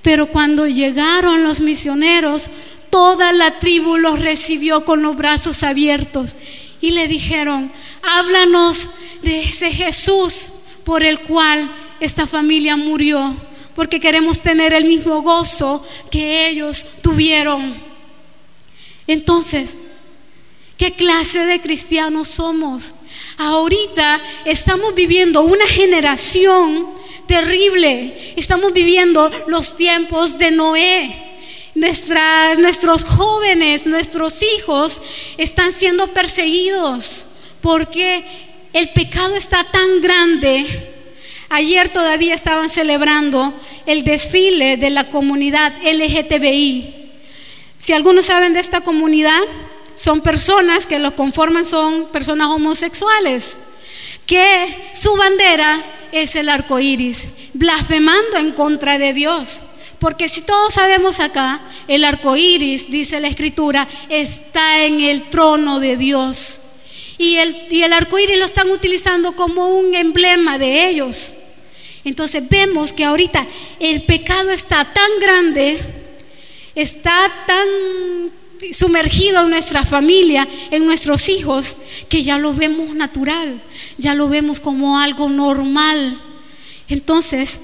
[0.00, 2.50] Pero cuando llegaron los misioneros,
[2.88, 6.36] toda la tribu los recibió con los brazos abiertos
[6.84, 8.90] y le dijeron, háblanos
[9.22, 10.50] de ese Jesús
[10.84, 13.34] por el cual esta familia murió,
[13.74, 17.72] porque queremos tener el mismo gozo que ellos tuvieron.
[19.06, 19.78] Entonces,
[20.76, 22.92] ¿qué clase de cristianos somos?
[23.38, 26.86] Ahorita estamos viviendo una generación
[27.26, 28.34] terrible.
[28.36, 31.23] Estamos viviendo los tiempos de Noé.
[31.74, 35.02] Nuestros jóvenes, nuestros hijos
[35.38, 37.26] están siendo perseguidos
[37.60, 38.24] porque
[38.72, 40.92] el pecado está tan grande
[41.54, 43.54] Ayer todavía estaban celebrando
[43.86, 47.12] el desfile de la comunidad LGTBI.
[47.78, 49.40] Si algunos saben de esta comunidad,
[49.94, 53.56] son personas que lo conforman, son personas homosexuales,
[54.26, 59.62] que su bandera es el arco iris, blasfemando en contra de Dios.
[60.04, 65.80] Porque si todos sabemos acá, el arco iris, dice la escritura, está en el trono
[65.80, 66.60] de Dios.
[67.16, 71.32] Y el, y el arco iris lo están utilizando como un emblema de ellos.
[72.04, 73.46] Entonces vemos que ahorita
[73.80, 75.80] el pecado está tan grande,
[76.74, 77.66] está tan
[78.74, 81.78] sumergido en nuestra familia, en nuestros hijos,
[82.10, 83.58] que ya lo vemos natural,
[83.96, 86.20] ya lo vemos como algo normal.
[86.90, 87.58] Entonces,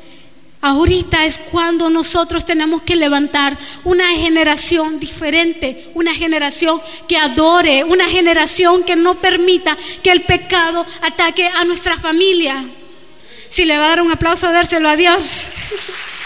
[0.61, 8.07] ahorita es cuando nosotros tenemos que levantar una generación diferente, una generación que adore, una
[8.07, 12.64] generación que no permita que el pecado ataque a nuestra familia.
[13.49, 15.46] Si le va a dar un aplauso, dárselo a Dios.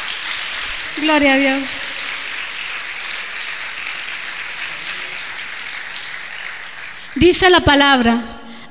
[0.98, 1.68] Gloria a Dios.
[7.14, 8.20] Dice la palabra,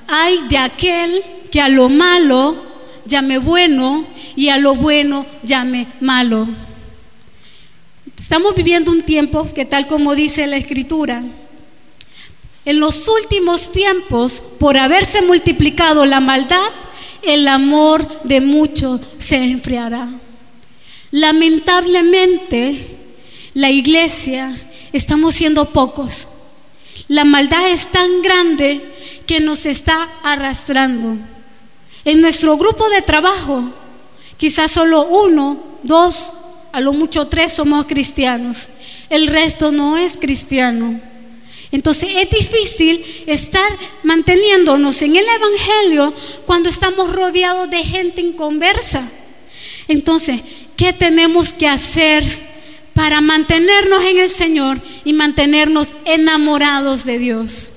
[0.08, 2.73] hay de aquel que a lo malo
[3.06, 6.48] llame bueno y a lo bueno llame malo.
[8.18, 11.24] Estamos viviendo un tiempo que tal como dice la escritura,
[12.66, 16.66] en los últimos tiempos, por haberse multiplicado la maldad,
[17.22, 20.10] el amor de muchos se enfriará.
[21.12, 22.98] Lamentablemente,
[23.54, 24.56] la iglesia
[24.94, 26.30] estamos siendo pocos.
[27.10, 28.82] La maldad es tan grande
[29.28, 31.18] que nos está arrastrando.
[32.06, 33.64] En nuestro grupo de trabajo,
[34.38, 36.32] quizás solo uno, dos,
[36.72, 38.68] a lo mucho tres somos cristianos.
[39.10, 41.00] El resto no es cristiano.
[41.72, 43.68] Entonces es difícil estar
[44.04, 46.14] manteniéndonos en el Evangelio
[46.46, 49.10] cuando estamos rodeados de gente inconversa.
[49.88, 50.42] Entonces,
[50.76, 52.24] ¿qué tenemos que hacer
[52.94, 57.72] para mantenernos en el Señor y mantenernos enamorados de Dios?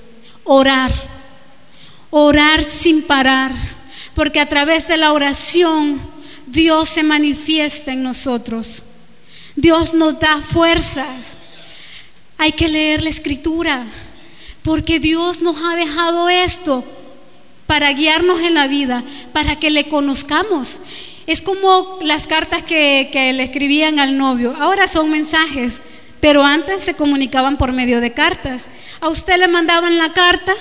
[0.44, 0.92] Orar,
[2.10, 3.52] orar sin parar,
[4.16, 6.00] porque a través de la oración
[6.46, 8.84] Dios se manifiesta en nosotros.
[9.54, 11.36] Dios nos da fuerzas.
[12.38, 13.84] Hay que leer la escritura,
[14.62, 16.82] porque Dios nos ha dejado esto
[17.66, 20.80] para guiarnos en la vida, para que le conozcamos.
[21.26, 24.54] Es como las cartas que, le escribían al novio.
[24.58, 25.82] Ahora son mensajes,
[26.20, 28.68] pero antes se comunicaban por medio de cartas.
[29.00, 30.54] A usted le mandaban la carta,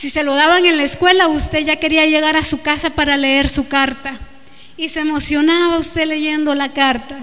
[0.00, 3.18] si se lo daban en la escuela, usted ya quería llegar a su casa para
[3.18, 4.18] leer su carta.
[4.78, 7.18] Y se emocionaba usted leyendo la carta.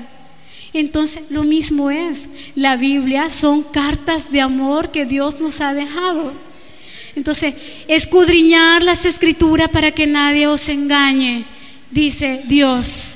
[0.74, 2.30] Entonces, lo mismo es.
[2.54, 6.34] La Biblia son cartas de amor que Dios nos ha dejado.
[7.16, 7.56] Entonces,
[7.88, 11.46] escudriñar las escrituras para que nadie os engañe,
[11.90, 13.16] dice Dios.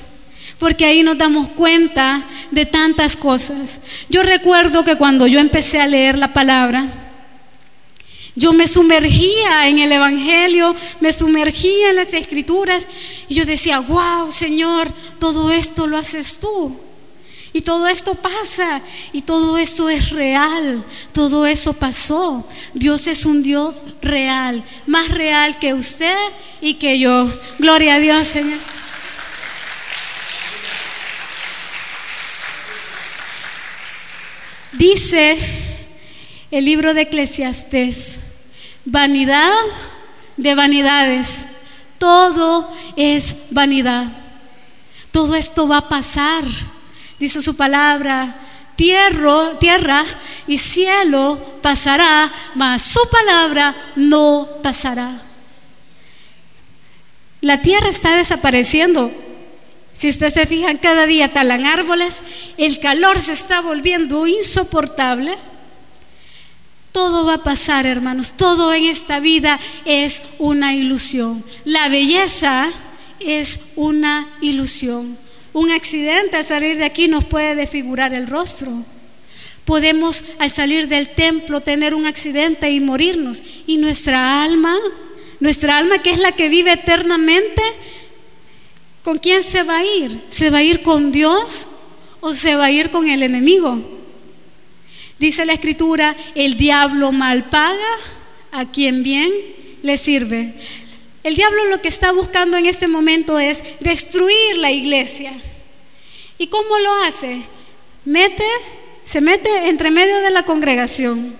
[0.58, 3.80] Porque ahí nos damos cuenta de tantas cosas.
[4.08, 7.01] Yo recuerdo que cuando yo empecé a leer la palabra,
[8.34, 12.88] yo me sumergía en el Evangelio, me sumergía en las escrituras
[13.28, 16.74] y yo decía, wow, Señor, todo esto lo haces tú.
[17.54, 18.80] Y todo esto pasa
[19.12, 22.48] y todo esto es real, todo eso pasó.
[22.72, 26.16] Dios es un Dios real, más real que usted
[26.62, 27.28] y que yo.
[27.58, 28.58] Gloria a Dios, Señor.
[34.72, 35.36] Dice
[36.52, 38.20] el libro de Eclesiastés,
[38.84, 39.52] vanidad
[40.36, 41.46] de vanidades,
[41.98, 44.12] todo es vanidad.
[45.10, 46.44] Todo esto va a pasar
[47.22, 48.34] dice su palabra,
[48.74, 50.04] tierra, tierra
[50.48, 55.22] y cielo pasará, mas su palabra no pasará.
[57.40, 59.12] La tierra está desapareciendo.
[59.92, 62.24] Si usted se fija, cada día talan árboles,
[62.56, 65.38] el calor se está volviendo insoportable.
[66.92, 68.34] Todo va a pasar, hermanos.
[68.36, 71.42] Todo en esta vida es una ilusión.
[71.64, 72.68] La belleza
[73.18, 75.16] es una ilusión.
[75.54, 78.70] Un accidente al salir de aquí nos puede desfigurar el rostro.
[79.64, 83.42] Podemos al salir del templo tener un accidente y morirnos.
[83.66, 84.76] Y nuestra alma,
[85.40, 87.62] nuestra alma que es la que vive eternamente,
[89.02, 90.20] ¿con quién se va a ir?
[90.28, 91.68] ¿Se va a ir con Dios
[92.20, 94.01] o se va a ir con el enemigo?
[95.22, 97.96] Dice la escritura, el diablo mal paga
[98.50, 99.30] a quien bien
[99.80, 100.52] le sirve.
[101.22, 105.32] El diablo lo que está buscando en este momento es destruir la iglesia.
[106.38, 107.40] ¿Y cómo lo hace?
[108.04, 108.42] Mete,
[109.04, 111.36] se mete entre medio de la congregación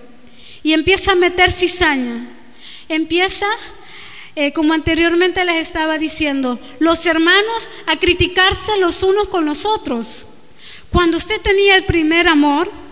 [0.63, 2.25] y empieza a meter cizaña.
[2.87, 3.47] Empieza,
[4.37, 10.27] eh, como anteriormente les estaba diciendo, los hermanos a criticarse los unos con los otros.
[10.89, 12.82] Cuando usted tenía el primer amor,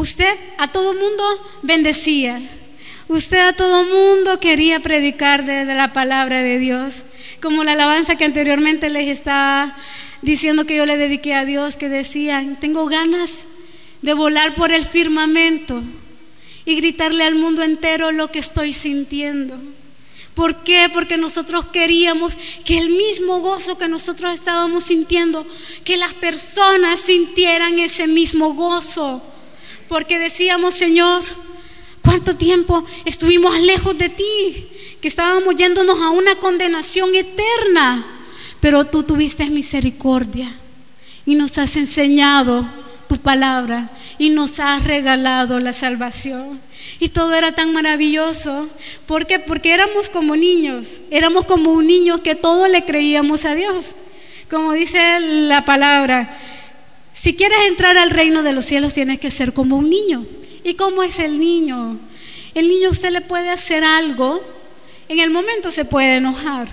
[0.00, 1.24] usted a todo mundo
[1.62, 2.40] bendecía
[3.10, 7.02] Usted a todo mundo quería predicar de la palabra de Dios,
[7.42, 9.76] como la alabanza que anteriormente les estaba
[10.22, 13.32] diciendo que yo le dediqué a Dios, que decían, tengo ganas
[14.00, 15.82] de volar por el firmamento
[16.64, 19.58] y gritarle al mundo entero lo que estoy sintiendo.
[20.34, 20.88] ¿Por qué?
[20.94, 25.44] Porque nosotros queríamos que el mismo gozo que nosotros estábamos sintiendo,
[25.82, 29.20] que las personas sintieran ese mismo gozo.
[29.90, 31.22] Porque decíamos, Señor,
[32.02, 34.68] ¿Cuánto tiempo estuvimos lejos de ti?
[35.00, 38.04] Que estábamos yéndonos a una condenación eterna.
[38.60, 40.50] Pero tú tuviste misericordia
[41.24, 42.68] y nos has enseñado
[43.08, 46.60] tu palabra y nos has regalado la salvación.
[46.98, 48.68] Y todo era tan maravilloso.
[49.06, 49.38] ¿Por qué?
[49.38, 51.00] Porque éramos como niños.
[51.10, 53.94] Éramos como un niño que todo le creíamos a Dios.
[54.50, 56.36] Como dice la palabra,
[57.20, 60.24] si quieres entrar al reino de los cielos tienes que ser como un niño.
[60.64, 61.98] ¿Y cómo es el niño?
[62.54, 64.40] El niño usted le puede hacer algo,
[65.06, 66.68] en el momento se puede enojar,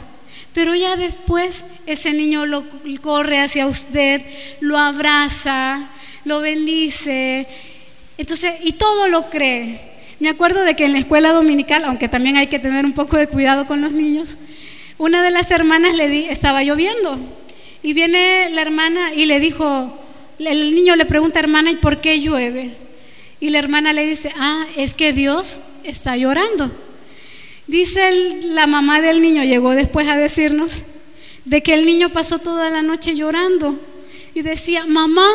[0.53, 2.63] pero ya después ese niño lo
[3.01, 4.21] corre hacia usted,
[4.61, 5.89] lo abraza,
[6.23, 7.45] lo bendice,
[8.17, 9.81] entonces, y todo lo cree.
[10.21, 13.17] Me acuerdo de que en la escuela dominical, aunque también hay que tener un poco
[13.17, 14.37] de cuidado con los niños,
[14.97, 17.19] una de las hermanas le di, estaba lloviendo
[17.83, 20.06] y viene la hermana y le dijo,
[20.39, 22.75] el niño le pregunta, hermana, ¿y por qué llueve?
[23.39, 26.71] Y la hermana le dice, ah, es que Dios está llorando.
[27.67, 30.83] Dice la mamá del niño, llegó después a decirnos,
[31.45, 33.79] de que el niño pasó toda la noche llorando
[34.33, 35.27] y decía, mamá,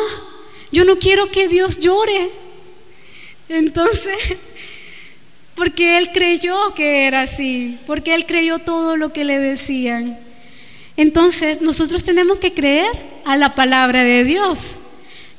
[0.71, 2.29] yo no quiero que Dios llore.
[3.49, 4.37] Entonces,
[5.55, 10.19] porque él creyó que era así, porque él creyó todo lo que le decían.
[10.97, 12.89] Entonces, nosotros tenemos que creer
[13.25, 14.77] a la palabra de Dios,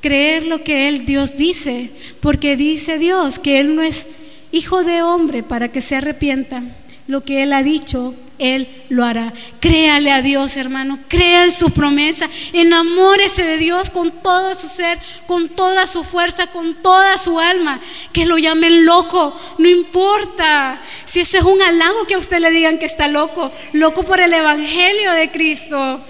[0.04, 1.88] creer lo que él Dios dice,
[2.20, 4.08] porque dice Dios que él no es
[4.52, 6.62] hijo de hombre para que se arrepienta.
[7.06, 9.32] Lo que él ha dicho, él lo hará.
[9.60, 10.98] Créale a Dios, hermano.
[11.08, 12.28] Crea en su promesa.
[12.52, 17.80] Enamórese de Dios con todo su ser, con toda su fuerza, con toda su alma.
[18.12, 19.34] Que lo llamen loco.
[19.56, 23.50] No importa si eso es un halago que a usted le digan que está loco.
[23.72, 26.04] Loco por el Evangelio de Cristo.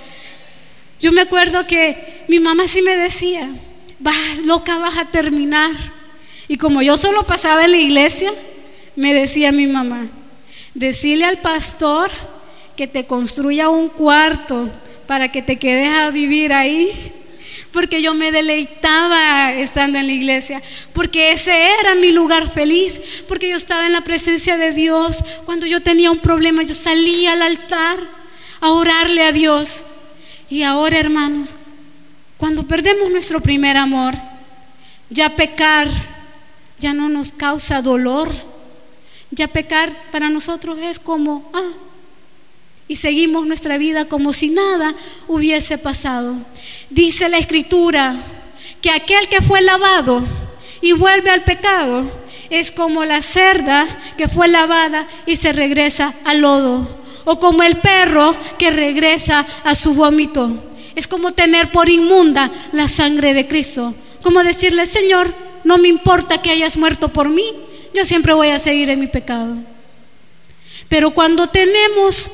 [1.00, 3.48] Yo me acuerdo que mi mamá sí me decía,
[4.04, 5.72] vas, loca, vas a terminar.
[6.46, 8.30] Y como yo solo pasaba en la iglesia,
[8.94, 10.06] me decía mi mamá,
[10.74, 12.10] Decirle al pastor
[12.76, 14.68] que te construya un cuarto
[15.06, 16.90] para que te quedes a vivir ahí.
[17.70, 20.60] Porque yo me deleitaba estando en la iglesia,
[20.92, 25.18] porque ese era mi lugar feliz, porque yo estaba en la presencia de Dios.
[25.44, 27.98] Cuando yo tenía un problema, yo salía al altar
[28.60, 29.84] a orarle a Dios.
[30.50, 31.56] Y ahora, hermanos,
[32.44, 34.12] cuando perdemos nuestro primer amor,
[35.08, 35.88] ya pecar
[36.78, 38.30] ya no nos causa dolor
[39.30, 41.70] ya pecar para nosotros es como, ah,
[42.86, 44.94] y seguimos nuestra vida como si nada
[45.26, 46.36] hubiese pasado.
[46.90, 48.14] Dice la escritura
[48.82, 50.22] que aquel que fue lavado
[50.82, 52.04] y vuelve al pecado
[52.50, 53.86] es como la cerda
[54.18, 56.86] que fue lavada y se regresa al lodo,
[57.24, 60.73] o como el perro que regresa a su vómito.
[60.94, 65.34] Es como tener por inmunda la sangre de Cristo, como decirle, Señor,
[65.64, 67.44] no me importa que hayas muerto por mí,
[67.94, 69.56] yo siempre voy a seguir en mi pecado.
[70.88, 72.30] Pero cuando tenemos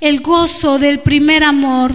[0.00, 1.94] el gozo del primer amor,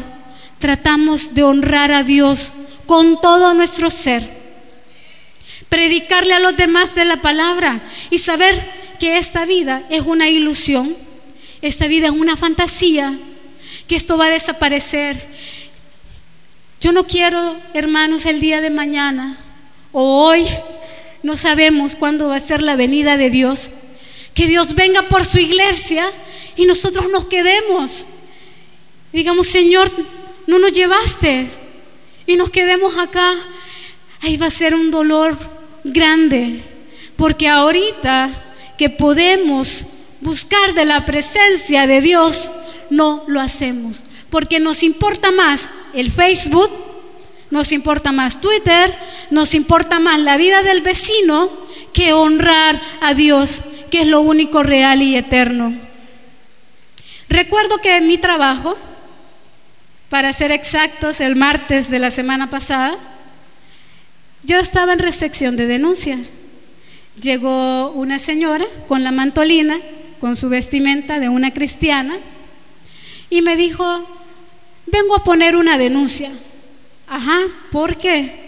[0.59, 2.53] tratamos de honrar a Dios
[2.85, 4.37] con todo nuestro ser.
[5.69, 10.95] Predicarle a los demás de la palabra y saber que esta vida es una ilusión,
[11.61, 13.17] esta vida es una fantasía,
[13.87, 15.27] que esto va a desaparecer.
[16.87, 19.35] Yo no quiero, hermanos, el día de mañana
[19.91, 20.47] o hoy
[21.21, 23.71] no sabemos cuándo va a ser la venida de Dios.
[24.33, 26.09] Que Dios venga por su iglesia
[26.55, 28.05] y nosotros nos quedemos.
[29.11, 29.91] Digamos, Señor,
[30.47, 31.45] no nos llevaste
[32.25, 33.33] y nos quedemos acá.
[34.21, 35.37] Ahí va a ser un dolor
[35.83, 36.63] grande.
[37.17, 38.29] Porque ahorita
[38.77, 39.87] que podemos
[40.21, 42.49] buscar de la presencia de Dios,
[42.89, 44.05] no lo hacemos.
[44.29, 46.71] Porque nos importa más el Facebook
[47.49, 48.93] nos importa más Twitter,
[49.29, 51.49] nos importa más la vida del vecino
[51.93, 55.73] que honrar a Dios, que es lo único real y eterno.
[57.29, 58.77] Recuerdo que en mi trabajo,
[60.09, 62.97] para ser exactos, el martes de la semana pasada,
[64.43, 66.31] yo estaba en recepción de denuncias.
[67.21, 69.79] Llegó una señora con la mantolina,
[70.19, 72.17] con su vestimenta de una cristiana,
[73.29, 74.16] y me dijo,
[74.87, 76.31] vengo a poner una denuncia.
[77.07, 78.47] Ajá, ¿por qué?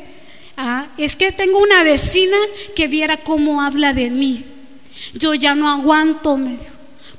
[0.58, 2.38] Ah, es que tengo una vecina
[2.76, 4.44] que viera cómo habla de mí.
[5.14, 6.58] Yo ya no aguanto, me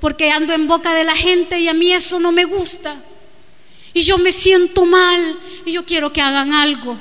[0.00, 2.96] porque ando en boca de la gente y a mí eso no me gusta.
[3.92, 6.96] Y yo me siento mal y yo quiero que hagan algo.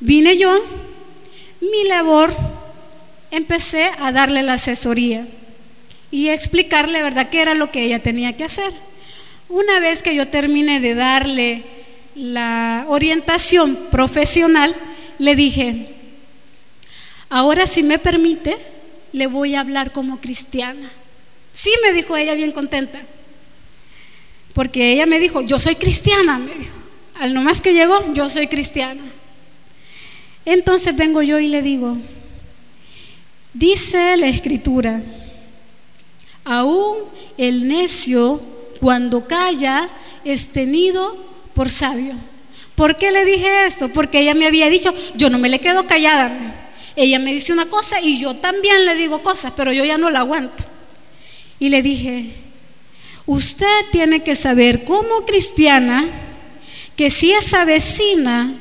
[0.00, 0.64] Vine yo,
[1.60, 2.34] mi labor,
[3.30, 5.26] empecé a darle la asesoría
[6.10, 8.72] y explicarle, ¿verdad?, qué era lo que ella tenía que hacer.
[9.48, 11.64] Una vez que yo terminé de darle
[12.14, 14.74] la orientación profesional,
[15.18, 15.88] le dije,
[17.28, 18.56] ahora si me permite,
[19.12, 20.90] le voy a hablar como cristiana.
[21.52, 23.00] Sí, me dijo ella bien contenta.
[24.54, 26.74] Porque ella me dijo, yo soy cristiana, me dijo.
[27.14, 29.02] Al nomás que llegó, yo soy cristiana.
[30.44, 31.96] Entonces vengo yo y le digo,
[33.52, 35.02] dice la escritura,
[36.44, 36.98] aún
[37.38, 38.40] el necio
[38.84, 39.88] cuando calla
[40.26, 41.16] es tenido
[41.54, 42.12] por sabio.
[42.74, 43.88] ¿Por qué le dije esto?
[43.88, 46.30] Porque ella me había dicho, yo no me le quedo callada.
[46.94, 50.10] Ella me dice una cosa y yo también le digo cosas, pero yo ya no
[50.10, 50.64] la aguanto.
[51.58, 52.34] Y le dije,
[53.24, 56.06] usted tiene que saber como cristiana
[56.94, 58.52] que si esa vecina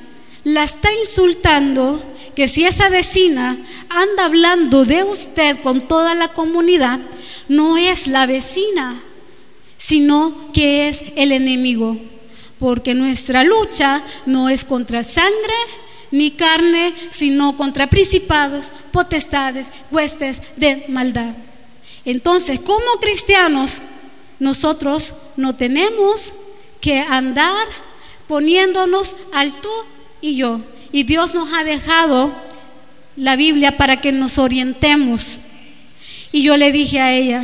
[0.46, 2.02] la está insultando,
[2.34, 3.58] que si esa vecina
[3.90, 7.02] anda hablando de usted con toda la comunidad,
[7.50, 9.04] no es la vecina,
[9.86, 11.98] sino que es el enemigo
[12.58, 15.54] porque nuestra lucha no es contra sangre
[16.12, 21.36] ni carne, sino contra principados, potestades, huestes de maldad.
[22.06, 23.82] Entonces, como cristianos,
[24.40, 26.32] nosotros no tenemos
[26.80, 27.68] que andar
[28.30, 29.70] poniéndonos al tú
[30.22, 30.62] y yo.
[30.94, 32.34] Y Dios nos ha dejado
[33.18, 35.40] la Biblia para que nos orientemos.
[36.32, 37.44] Y yo le dije a ella,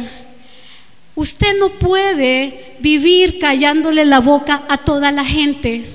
[1.20, 5.86] usted no puede vivir callándole la boca a toda la gente.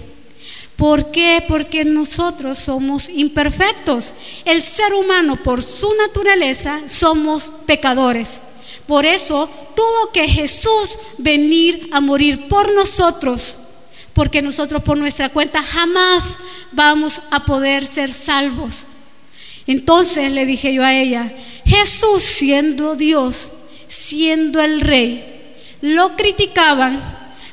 [0.76, 1.42] ¿Por qué?
[1.48, 4.12] Porque nosotros somos imperfectos.
[4.44, 8.42] El ser humano, por su naturaleza, somos pecadores.
[8.86, 13.56] Por eso tuvo que Jesús venir a morir por nosotros,
[14.12, 16.36] porque nosotros por nuestra cuenta jamás
[16.72, 18.84] vamos a poder ser salvos.
[19.66, 23.50] Entonces le dije yo a ella, Jesús siendo Dios,
[23.86, 25.24] siendo el rey,
[25.80, 27.00] lo criticaban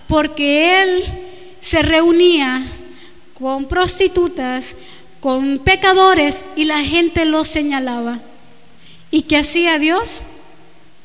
[0.07, 1.03] porque él
[1.59, 2.61] se reunía
[3.33, 4.75] con prostitutas,
[5.19, 8.19] con pecadores y la gente lo señalaba.
[9.09, 10.21] ¿Y qué hacía Dios?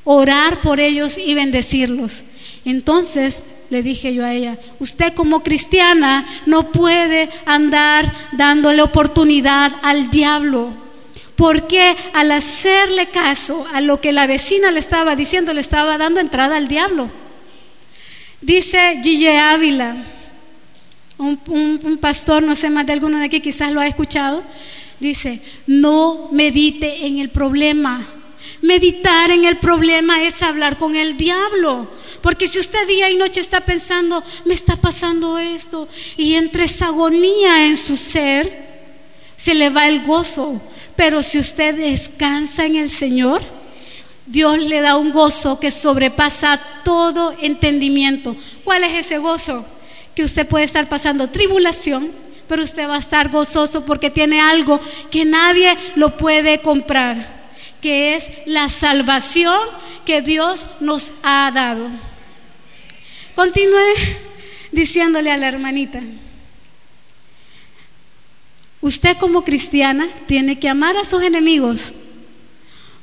[0.04, 2.24] Orar por ellos y bendecirlos.
[2.64, 10.10] Entonces le dije yo a ella, usted como cristiana no puede andar dándole oportunidad al
[10.10, 10.86] diablo.
[11.37, 16.20] Porque al hacerle caso a lo que la vecina le estaba diciendo, le estaba dando
[16.20, 17.11] entrada al diablo.
[18.41, 19.97] Dice Gille Ávila,
[21.18, 24.43] un, pastor, no sé más de alguno de aquí, quizás lo ha escuchado,
[25.01, 28.05] dice, no medite en el problema.
[28.62, 31.91] Meditar en el problema es hablar con el diablo.
[32.22, 36.87] Porque si usted día y noche está pensando, me está pasando esto, y entre esa
[36.87, 38.66] agonía en su ser,
[39.37, 40.61] se le va el gozo.
[40.97, 43.42] Pero si usted descansa en el Señor,
[44.26, 48.34] Dios le da un gozo que sobrepasa todo entendimiento.
[48.64, 49.64] ¿Cuál es ese gozo?
[50.16, 52.11] que usted puede estar pasando tribulación,
[52.49, 54.80] pero usted va a estar gozoso porque tiene algo
[55.11, 57.51] que nadie lo puede comprar,
[57.82, 59.59] que es la salvación
[60.07, 61.90] que Dios nos ha dado.
[63.34, 63.92] Continúe
[64.72, 66.01] diciéndole a la hermanita,
[68.87, 71.95] usted como cristiana tiene que amar a sus enemigos,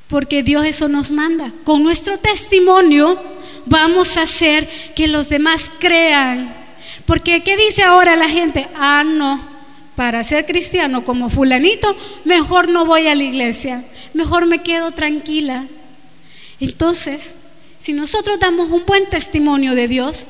[0.07, 1.51] porque Dios eso nos manda.
[1.63, 3.21] Con nuestro testimonio
[3.65, 6.63] vamos a hacer que los demás crean
[7.05, 8.67] porque ¿qué dice ahora la gente?
[8.75, 9.39] Ah, no,
[9.95, 15.67] para ser cristiano como fulanito, mejor no voy a la iglesia, mejor me quedo tranquila.
[16.59, 17.35] Entonces,
[17.77, 20.27] si nosotros damos un buen testimonio de Dios,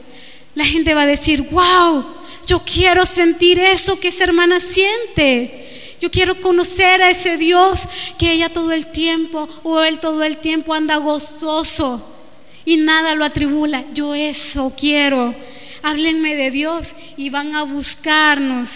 [0.56, 2.06] la gente va a decir, wow,
[2.48, 5.96] yo quiero sentir eso que esa hermana siente.
[6.00, 7.82] Yo quiero conocer a ese Dios
[8.18, 12.06] que ella todo el tiempo o él todo el tiempo anda gozoso
[12.66, 13.86] y nada lo atribula.
[13.94, 15.34] Yo eso quiero
[15.84, 18.70] háblenme de Dios y van a buscarnos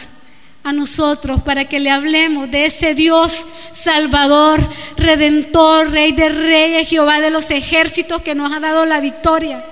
[0.63, 4.59] a nosotros para que le hablemos de ese Dios Salvador,
[4.97, 9.63] Redentor, Rey de Reyes, Jehová de los ejércitos que nos ha dado la victoria.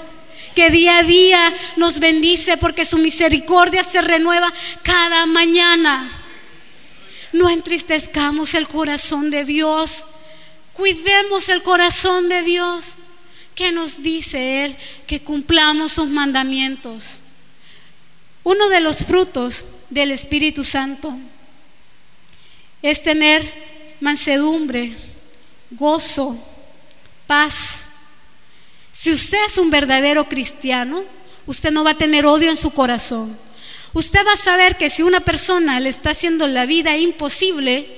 [0.55, 4.51] Que día a día nos bendice porque su misericordia se renueva
[4.83, 6.09] cada mañana.
[7.33, 10.05] No entristezcamos el corazón de Dios.
[10.71, 12.95] Cuidemos el corazón de Dios.
[13.53, 14.77] ¿Qué nos dice Él?
[15.05, 17.19] Que cumplamos sus mandamientos.
[18.43, 21.17] Uno de los frutos del Espíritu Santo
[22.81, 23.41] es tener
[23.99, 24.93] mansedumbre,
[25.71, 26.37] gozo,
[27.27, 27.84] paz.
[28.97, 31.03] Si usted es un verdadero cristiano,
[31.45, 33.37] usted no va a tener odio en su corazón.
[33.91, 37.89] Usted va a saber que si una persona le está haciendo la vida imposible,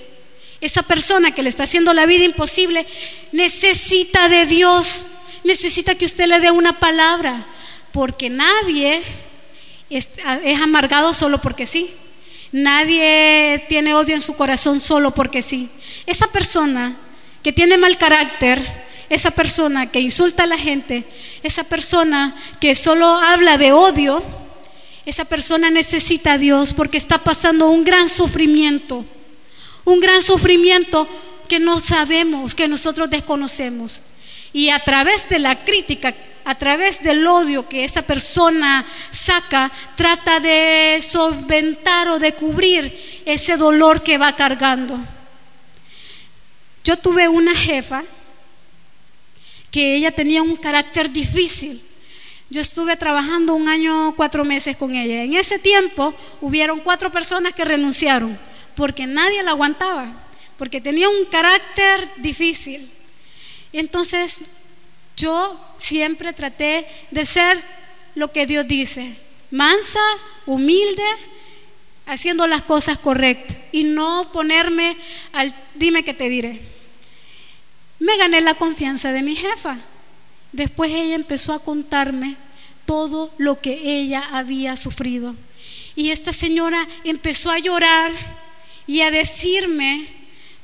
[0.60, 2.88] esa persona que le está haciendo la vida imposible
[3.32, 5.06] necesita de Dios,
[5.44, 7.46] necesita que usted le dé una palabra,
[7.92, 9.04] porque nadie
[9.92, 10.10] es,
[10.64, 11.92] amargado solo porque sí.
[12.52, 15.70] Nadie tiene odio en su corazón solo porque sí.
[16.08, 16.98] Esa persona
[17.44, 21.06] que tiene mal carácter, esa persona que insulta a la gente,
[21.44, 24.24] esa persona que solo habla de odio,
[25.06, 29.06] esa persona necesita a Dios porque está pasando un gran sufrimiento,
[29.86, 31.08] un gran sufrimiento
[31.48, 34.04] que no sabemos, que nosotros desconocemos.
[34.52, 36.14] Y a través de la crítica
[36.48, 43.58] a través del odio que esa persona saca, trata de solventar o de cubrir ese
[43.58, 44.98] dolor que va cargando.
[46.86, 48.06] Yo tuve una jefa
[49.78, 51.80] que ella tenía un carácter difícil.
[52.50, 55.24] Yo estuve trabajando un año, cuatro meses con ella.
[55.24, 58.36] En ese tiempo hubieron cuatro personas que renunciaron
[58.76, 60.26] porque nadie la aguantaba,
[60.58, 62.90] porque tenía un carácter difícil.
[63.72, 64.38] Entonces
[65.16, 67.62] yo siempre traté de ser
[68.16, 69.16] lo que Dios dice,
[69.52, 70.02] mansa,
[70.48, 71.06] humilde,
[72.08, 74.98] haciendo las cosas correctas y no ponerme
[75.34, 76.77] al dime que te diré.
[78.00, 79.78] Me gané la confianza de mi jefa
[80.52, 82.36] después ella empezó a contarme
[82.86, 85.36] todo lo que ella había sufrido.
[85.96, 88.12] Y esta señora empezó a llorar
[88.86, 90.08] y a decirme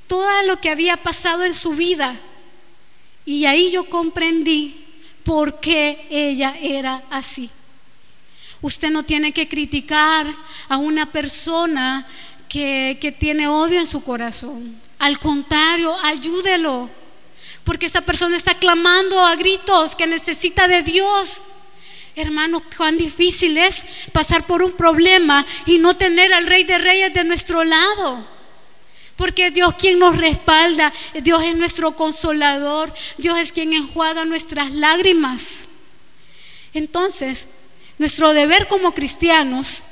[0.08, 2.16] todo lo que había pasado en su vida.
[3.26, 4.84] Y ahí yo comprendí
[5.24, 7.50] por qué ella era así.
[8.62, 10.34] Usted no tiene que criticar
[10.70, 12.08] a una persona
[12.48, 14.80] que, que tiene odio en su corazón.
[15.00, 16.90] Al contrario, ayúdelo.
[17.64, 21.42] Porque esa persona está clamando a gritos que necesita de Dios.
[22.16, 27.14] Hermano, cuán difícil es pasar por un problema y no tener al Rey de Reyes
[27.14, 28.28] de nuestro lado.
[29.16, 30.92] Porque Dios quien nos respalda,
[31.22, 35.70] Dios es nuestro consolador, Dios es quien enjuaga nuestras lágrimas.
[36.74, 37.50] Entonces,
[37.98, 39.84] nuestro deber como cristianos,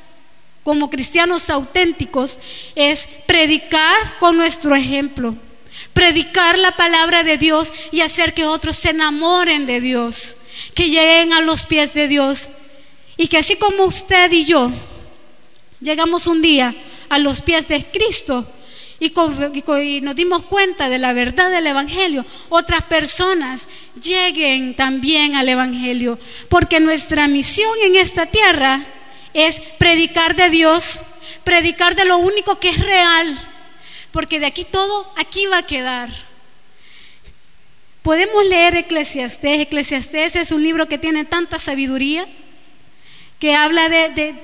[0.63, 2.39] como cristianos auténticos,
[2.76, 5.36] es predicar con nuestro ejemplo,
[5.93, 10.38] predicar la palabra de Dios y hacer que otros se enamoren de Dios,
[10.76, 12.49] que lleguen a los pies de Dios
[13.17, 14.72] y que así como usted y yo
[15.80, 16.76] llegamos un día
[17.09, 18.47] a los pies de Cristo,
[19.01, 23.67] y, nos dimos cuenta de la verdad del Evangelio, otras personas
[23.99, 26.19] lleguen también al Evangelio.
[26.49, 28.86] Porque nuestra misión en esta tierra
[29.34, 30.99] es predicar de Dios,
[31.43, 33.51] predicar de lo único que es real.
[34.12, 36.09] Porque de aquí todo, aquí va a quedar.
[38.01, 39.59] Podemos leer Eclesiastés.
[39.59, 42.28] Eclesiastés es un libro que tiene tanta sabiduría,
[43.39, 44.36] que habla de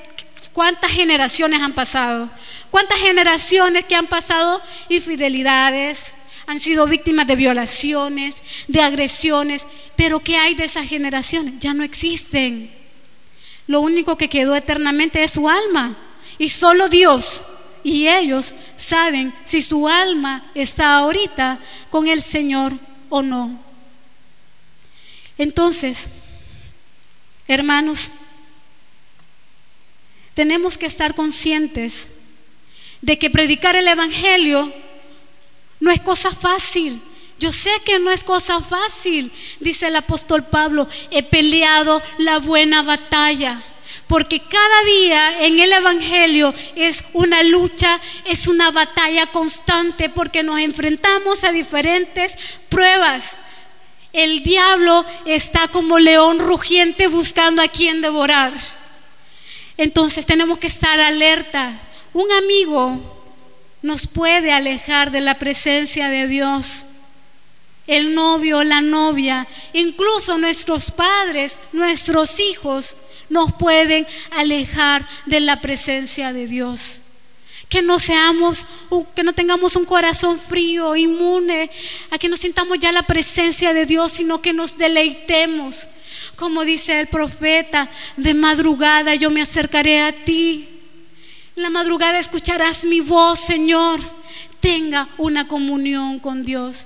[0.53, 2.29] cuántas generaciones han pasado.
[2.69, 6.13] ¿Cuántas generaciones que han pasado infidelidades,
[6.45, 9.65] han sido víctimas de violaciones, de agresiones?
[9.95, 11.55] Pero ¿qué hay de esas generaciones?
[11.59, 12.71] Ya no existen.
[13.67, 15.97] Lo único que quedó eternamente es su alma.
[16.37, 17.41] Y solo Dios
[17.87, 21.57] y ellos saben si su alma está ahorita
[21.89, 22.73] con el Señor
[23.07, 23.63] o no.
[25.37, 26.09] Entonces,
[27.47, 28.11] hermanos,
[30.33, 32.09] tenemos que estar conscientes
[32.99, 34.69] de que predicar el Evangelio
[35.79, 37.01] no es cosa fácil.
[37.39, 39.31] Yo sé que no es cosa fácil,
[39.61, 43.57] dice el apóstol Pablo, he peleado la buena batalla.
[44.07, 50.59] Porque cada día en el Evangelio es una lucha, es una batalla constante, porque nos
[50.59, 52.37] enfrentamos a diferentes
[52.69, 53.37] pruebas.
[54.13, 58.53] El diablo está como león rugiente buscando a quien devorar.
[59.77, 61.71] Entonces tenemos que estar alerta,
[62.13, 62.99] un amigo
[63.83, 66.87] nos puede alejar de la presencia de Dios.
[67.85, 72.97] El novio, la novia, incluso nuestros padres, nuestros hijos,
[73.29, 77.01] nos pueden alejar de la presencia de Dios.
[77.69, 78.65] Que no seamos,
[79.13, 81.69] que no tengamos un corazón frío, inmune,
[82.11, 85.89] a que no sintamos ya la presencia de Dios, sino que nos deleitemos.
[86.37, 90.77] Como dice el profeta, de madrugada yo me acercaré a ti
[91.57, 93.99] en la madrugada escucharás mi voz, Señor.
[94.59, 96.85] Tenga una comunión con Dios.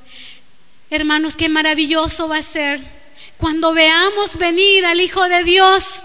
[0.90, 2.80] Hermanos, qué maravilloso va a ser
[3.38, 6.00] cuando veamos venir al Hijo de Dios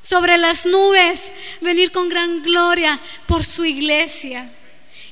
[0.00, 4.50] sobre las nubes, venir con gran gloria por su iglesia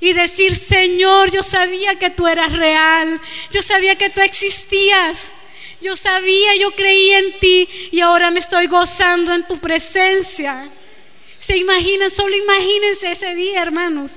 [0.00, 3.20] y decir, Señor, yo sabía que tú eras real,
[3.50, 5.32] yo sabía que tú existías,
[5.80, 10.68] yo sabía, yo creí en ti y ahora me estoy gozando en tu presencia.
[11.36, 12.10] ¿Se imaginan?
[12.10, 14.16] Solo imagínense ese día, hermanos.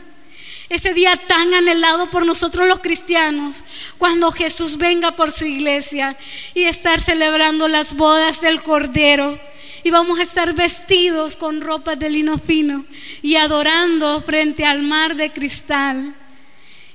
[0.69, 3.65] Ese día tan anhelado por nosotros los cristianos,
[3.97, 6.15] cuando Jesús venga por su iglesia
[6.53, 9.37] y estar celebrando las bodas del Cordero.
[9.83, 12.85] Y vamos a estar vestidos con ropas de lino fino
[13.21, 16.15] y adorando frente al mar de cristal.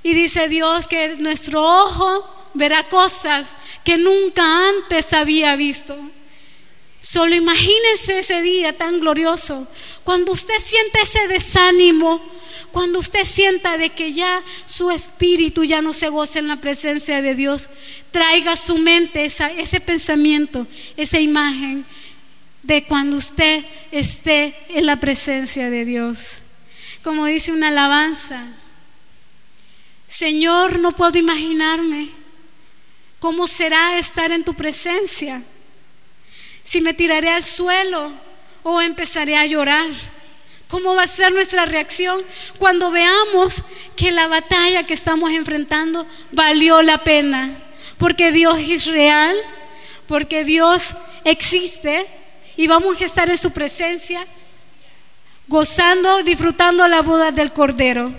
[0.03, 5.97] Y dice Dios que nuestro ojo verá cosas que nunca antes había visto.
[6.99, 9.67] Solo imagínense ese día tan glorioso,
[10.03, 12.21] cuando usted siente ese desánimo,
[12.71, 17.21] cuando usted sienta de que ya su espíritu ya no se goza en la presencia
[17.21, 17.69] de Dios,
[18.11, 20.67] traiga a su mente ese pensamiento,
[20.97, 21.85] esa imagen
[22.67, 26.39] de cuando usted esté en la presencia de Dios.
[27.01, 28.43] Como dice una alabanza,
[30.05, 32.09] Señor, no puedo imaginarme
[33.19, 35.41] cómo será estar en tu presencia,
[36.65, 38.11] si me tiraré al suelo
[38.63, 39.89] o empezaré a llorar.
[40.67, 42.21] ¿Cómo va a ser nuestra reacción
[42.57, 43.63] cuando veamos
[43.95, 47.63] que la batalla que estamos enfrentando valió la pena?
[47.97, 49.37] Porque Dios es real,
[50.05, 50.89] porque Dios
[51.23, 52.05] existe
[52.57, 54.25] y vamos a estar en su presencia
[55.47, 58.13] gozando, disfrutando la boda del Cordero.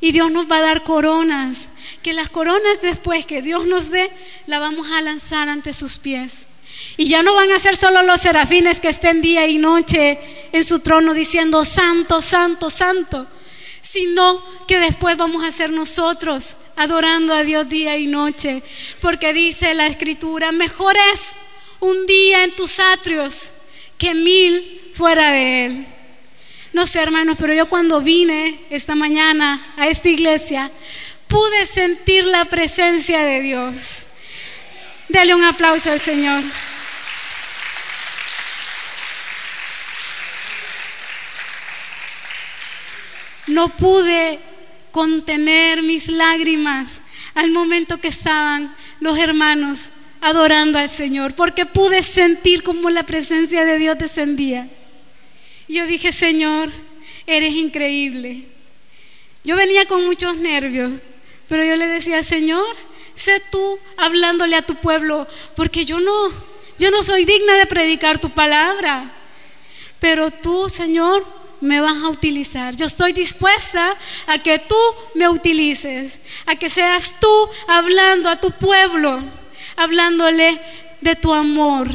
[0.00, 1.68] y Dios nos va a dar coronas,
[2.02, 4.10] que las coronas después que Dios nos dé,
[4.46, 6.46] la vamos a lanzar ante sus pies.
[6.98, 10.18] Y ya no van a ser solo los serafines que estén día y noche
[10.52, 13.26] en su trono diciendo, santo, santo, santo,
[13.80, 18.62] sino que después vamos a ser nosotros adorando a Dios día y noche,
[19.00, 21.20] porque dice la escritura, mejor es
[21.84, 23.52] un día en tus atrios
[23.98, 25.86] que mil fuera de él.
[26.72, 30.70] No sé, hermanos, pero yo cuando vine esta mañana a esta iglesia,
[31.28, 34.06] pude sentir la presencia de Dios.
[35.10, 36.42] Dale un aplauso al Señor.
[43.46, 44.40] No pude
[44.90, 47.02] contener mis lágrimas
[47.34, 49.90] al momento que estaban los hermanos
[50.24, 54.70] adorando al Señor, porque pude sentir como la presencia de Dios descendía.
[55.68, 56.72] Yo dije, Señor,
[57.26, 58.44] eres increíble.
[59.44, 60.94] Yo venía con muchos nervios,
[61.46, 62.74] pero yo le decía, Señor,
[63.12, 66.30] sé tú hablándole a tu pueblo, porque yo no,
[66.78, 69.12] yo no soy digna de predicar tu palabra.
[70.00, 71.26] Pero tú, Señor,
[71.60, 72.74] me vas a utilizar.
[72.76, 73.94] Yo estoy dispuesta
[74.26, 74.78] a que tú
[75.14, 79.22] me utilices, a que seas tú hablando a tu pueblo,
[79.76, 80.60] hablándole
[81.00, 81.88] de tu amor.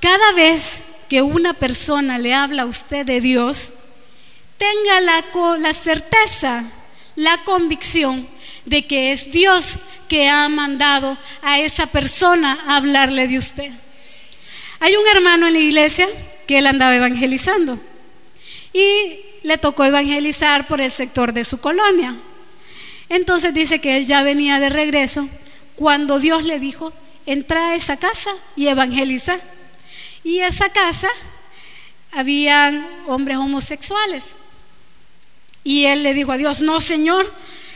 [0.00, 3.72] Cada vez que una persona le habla a usted de Dios,
[4.58, 5.24] tenga la,
[5.58, 6.64] la certeza,
[7.16, 8.26] la convicción
[8.64, 9.76] de que es Dios
[10.08, 13.70] que ha mandado a esa persona a hablarle de usted.
[14.80, 16.08] Hay un hermano en la iglesia
[16.46, 17.78] que él andaba evangelizando
[18.72, 22.16] y le tocó evangelizar por el sector de su colonia.
[23.08, 25.28] Entonces dice que él ya venía de regreso
[25.76, 26.92] cuando Dios le dijo,
[27.26, 29.38] entra a esa casa y evangeliza.
[30.24, 31.08] Y esa casa
[32.12, 34.36] habían hombres homosexuales.
[35.64, 37.32] Y él le dijo a Dios, no Señor,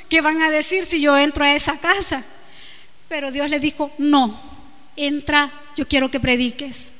[0.09, 2.25] ¿qué van a decir si yo entro a esa casa?
[3.09, 4.39] Pero Dios le dijo, no,
[4.97, 6.93] entra, yo quiero que prediques.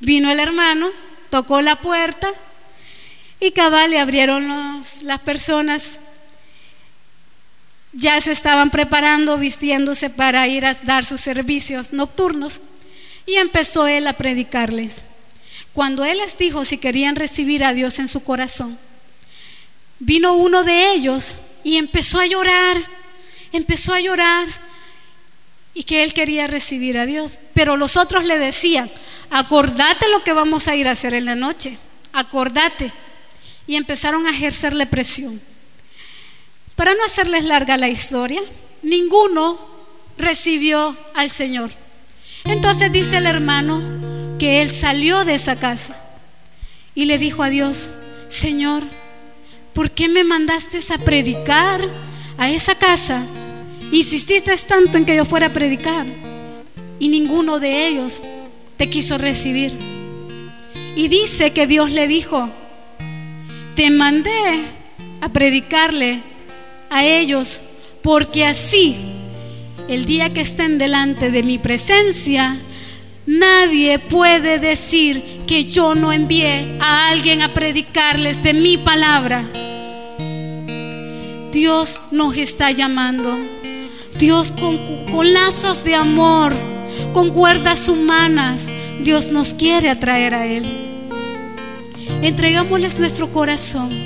[0.00, 0.90] Vino el hermano,
[1.30, 2.28] tocó la puerta
[3.40, 6.00] y cabal le abrieron las personas.
[7.98, 12.60] Ya se estaban preparando, vistiéndose para ir a dar sus servicios nocturnos
[13.24, 14.96] y empezó él a predicarles.
[15.72, 18.78] Cuando él les dijo si querían recibir a Dios en su corazón,
[19.98, 22.76] vino uno de ellos y empezó a llorar,
[23.52, 24.46] empezó a llorar
[25.72, 27.38] y que él quería recibir a Dios.
[27.54, 28.90] Pero los otros le decían,
[29.30, 31.78] acordate lo que vamos a ir a hacer en la noche,
[32.12, 32.92] acordate.
[33.66, 35.40] Y empezaron a ejercerle presión.
[36.76, 38.40] Para no hacerles larga la historia,
[38.82, 39.58] ninguno
[40.16, 41.70] recibió al Señor.
[42.44, 43.82] Entonces dice el hermano
[44.38, 45.96] que él salió de esa casa
[46.94, 47.90] y le dijo a Dios,
[48.28, 48.84] Señor,
[49.72, 51.80] ¿por qué me mandaste a predicar
[52.38, 53.26] a esa casa
[53.92, 56.06] Insististe tanto en que yo fuera a predicar
[56.98, 58.22] y ninguno de ellos
[58.76, 59.72] te quiso recibir.
[60.96, 62.48] Y dice que Dios le dijo,
[63.76, 64.62] te mandé
[65.20, 66.22] a predicarle
[66.90, 67.60] a ellos
[68.02, 68.96] porque así
[69.88, 72.56] el día que estén delante de mi presencia,
[73.26, 79.44] nadie puede decir que yo no envié a alguien a predicarles de mi palabra.
[81.52, 83.38] Dios nos está llamando
[84.18, 86.54] Dios con, lazos de amor,
[87.12, 88.70] con cuerdas humanas,
[89.02, 90.64] Dios nos quiere atraer a Él.
[92.22, 94.05] Entregámosles nuestro corazón.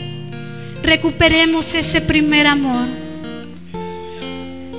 [0.83, 2.87] Recuperemos ese primer amor.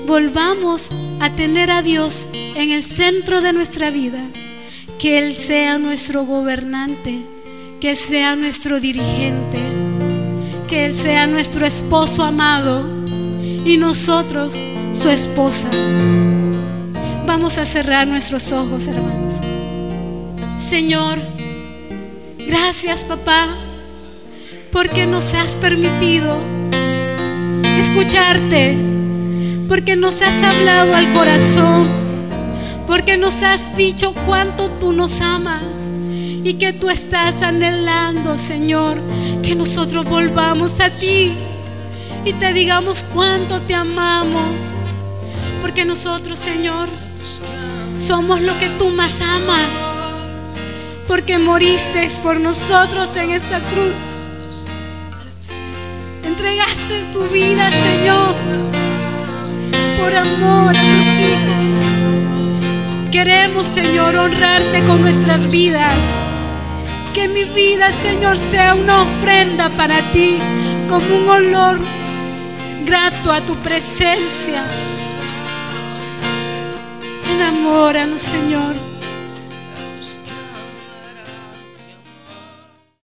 [0.08, 0.90] Volvamos
[1.20, 4.20] a tener a Dios en el centro de nuestra vida.
[5.00, 7.20] Que Él sea nuestro gobernante,
[7.80, 9.60] que sea nuestro dirigente,
[10.68, 12.86] que Él sea nuestro esposo amado
[13.66, 14.54] y nosotros
[14.94, 15.70] su esposa.
[17.26, 19.40] Vamos a cerrar nuestros ojos, hermanos.
[20.60, 21.20] Señor,
[22.38, 23.48] gracias papá,
[24.72, 26.38] porque nos has permitido
[27.78, 28.78] escucharte,
[29.68, 31.88] porque nos has hablado al corazón,
[32.88, 35.92] porque nos has dicho cuánto tú nos amas
[36.44, 39.00] y que tú estás anhelando, Señor,
[39.44, 41.34] que nosotros volvamos a ti
[42.26, 44.74] y te digamos cuánto te amamos.
[45.62, 46.88] Porque nosotros, Señor,
[48.00, 49.70] somos lo que tú más amas.
[51.08, 54.11] Porque moriste por nosotros en esta cruz.
[56.32, 58.34] Entregaste tu vida, Señor,
[60.00, 61.62] por amor a tus hijos.
[63.12, 65.94] Queremos, Señor, honrarte con nuestras vidas.
[67.14, 70.38] Que mi vida, Señor, sea una ofrenda para ti
[70.88, 71.80] como un olor
[72.86, 74.64] grato a tu presencia.
[77.36, 78.91] Enamóranos, Señor.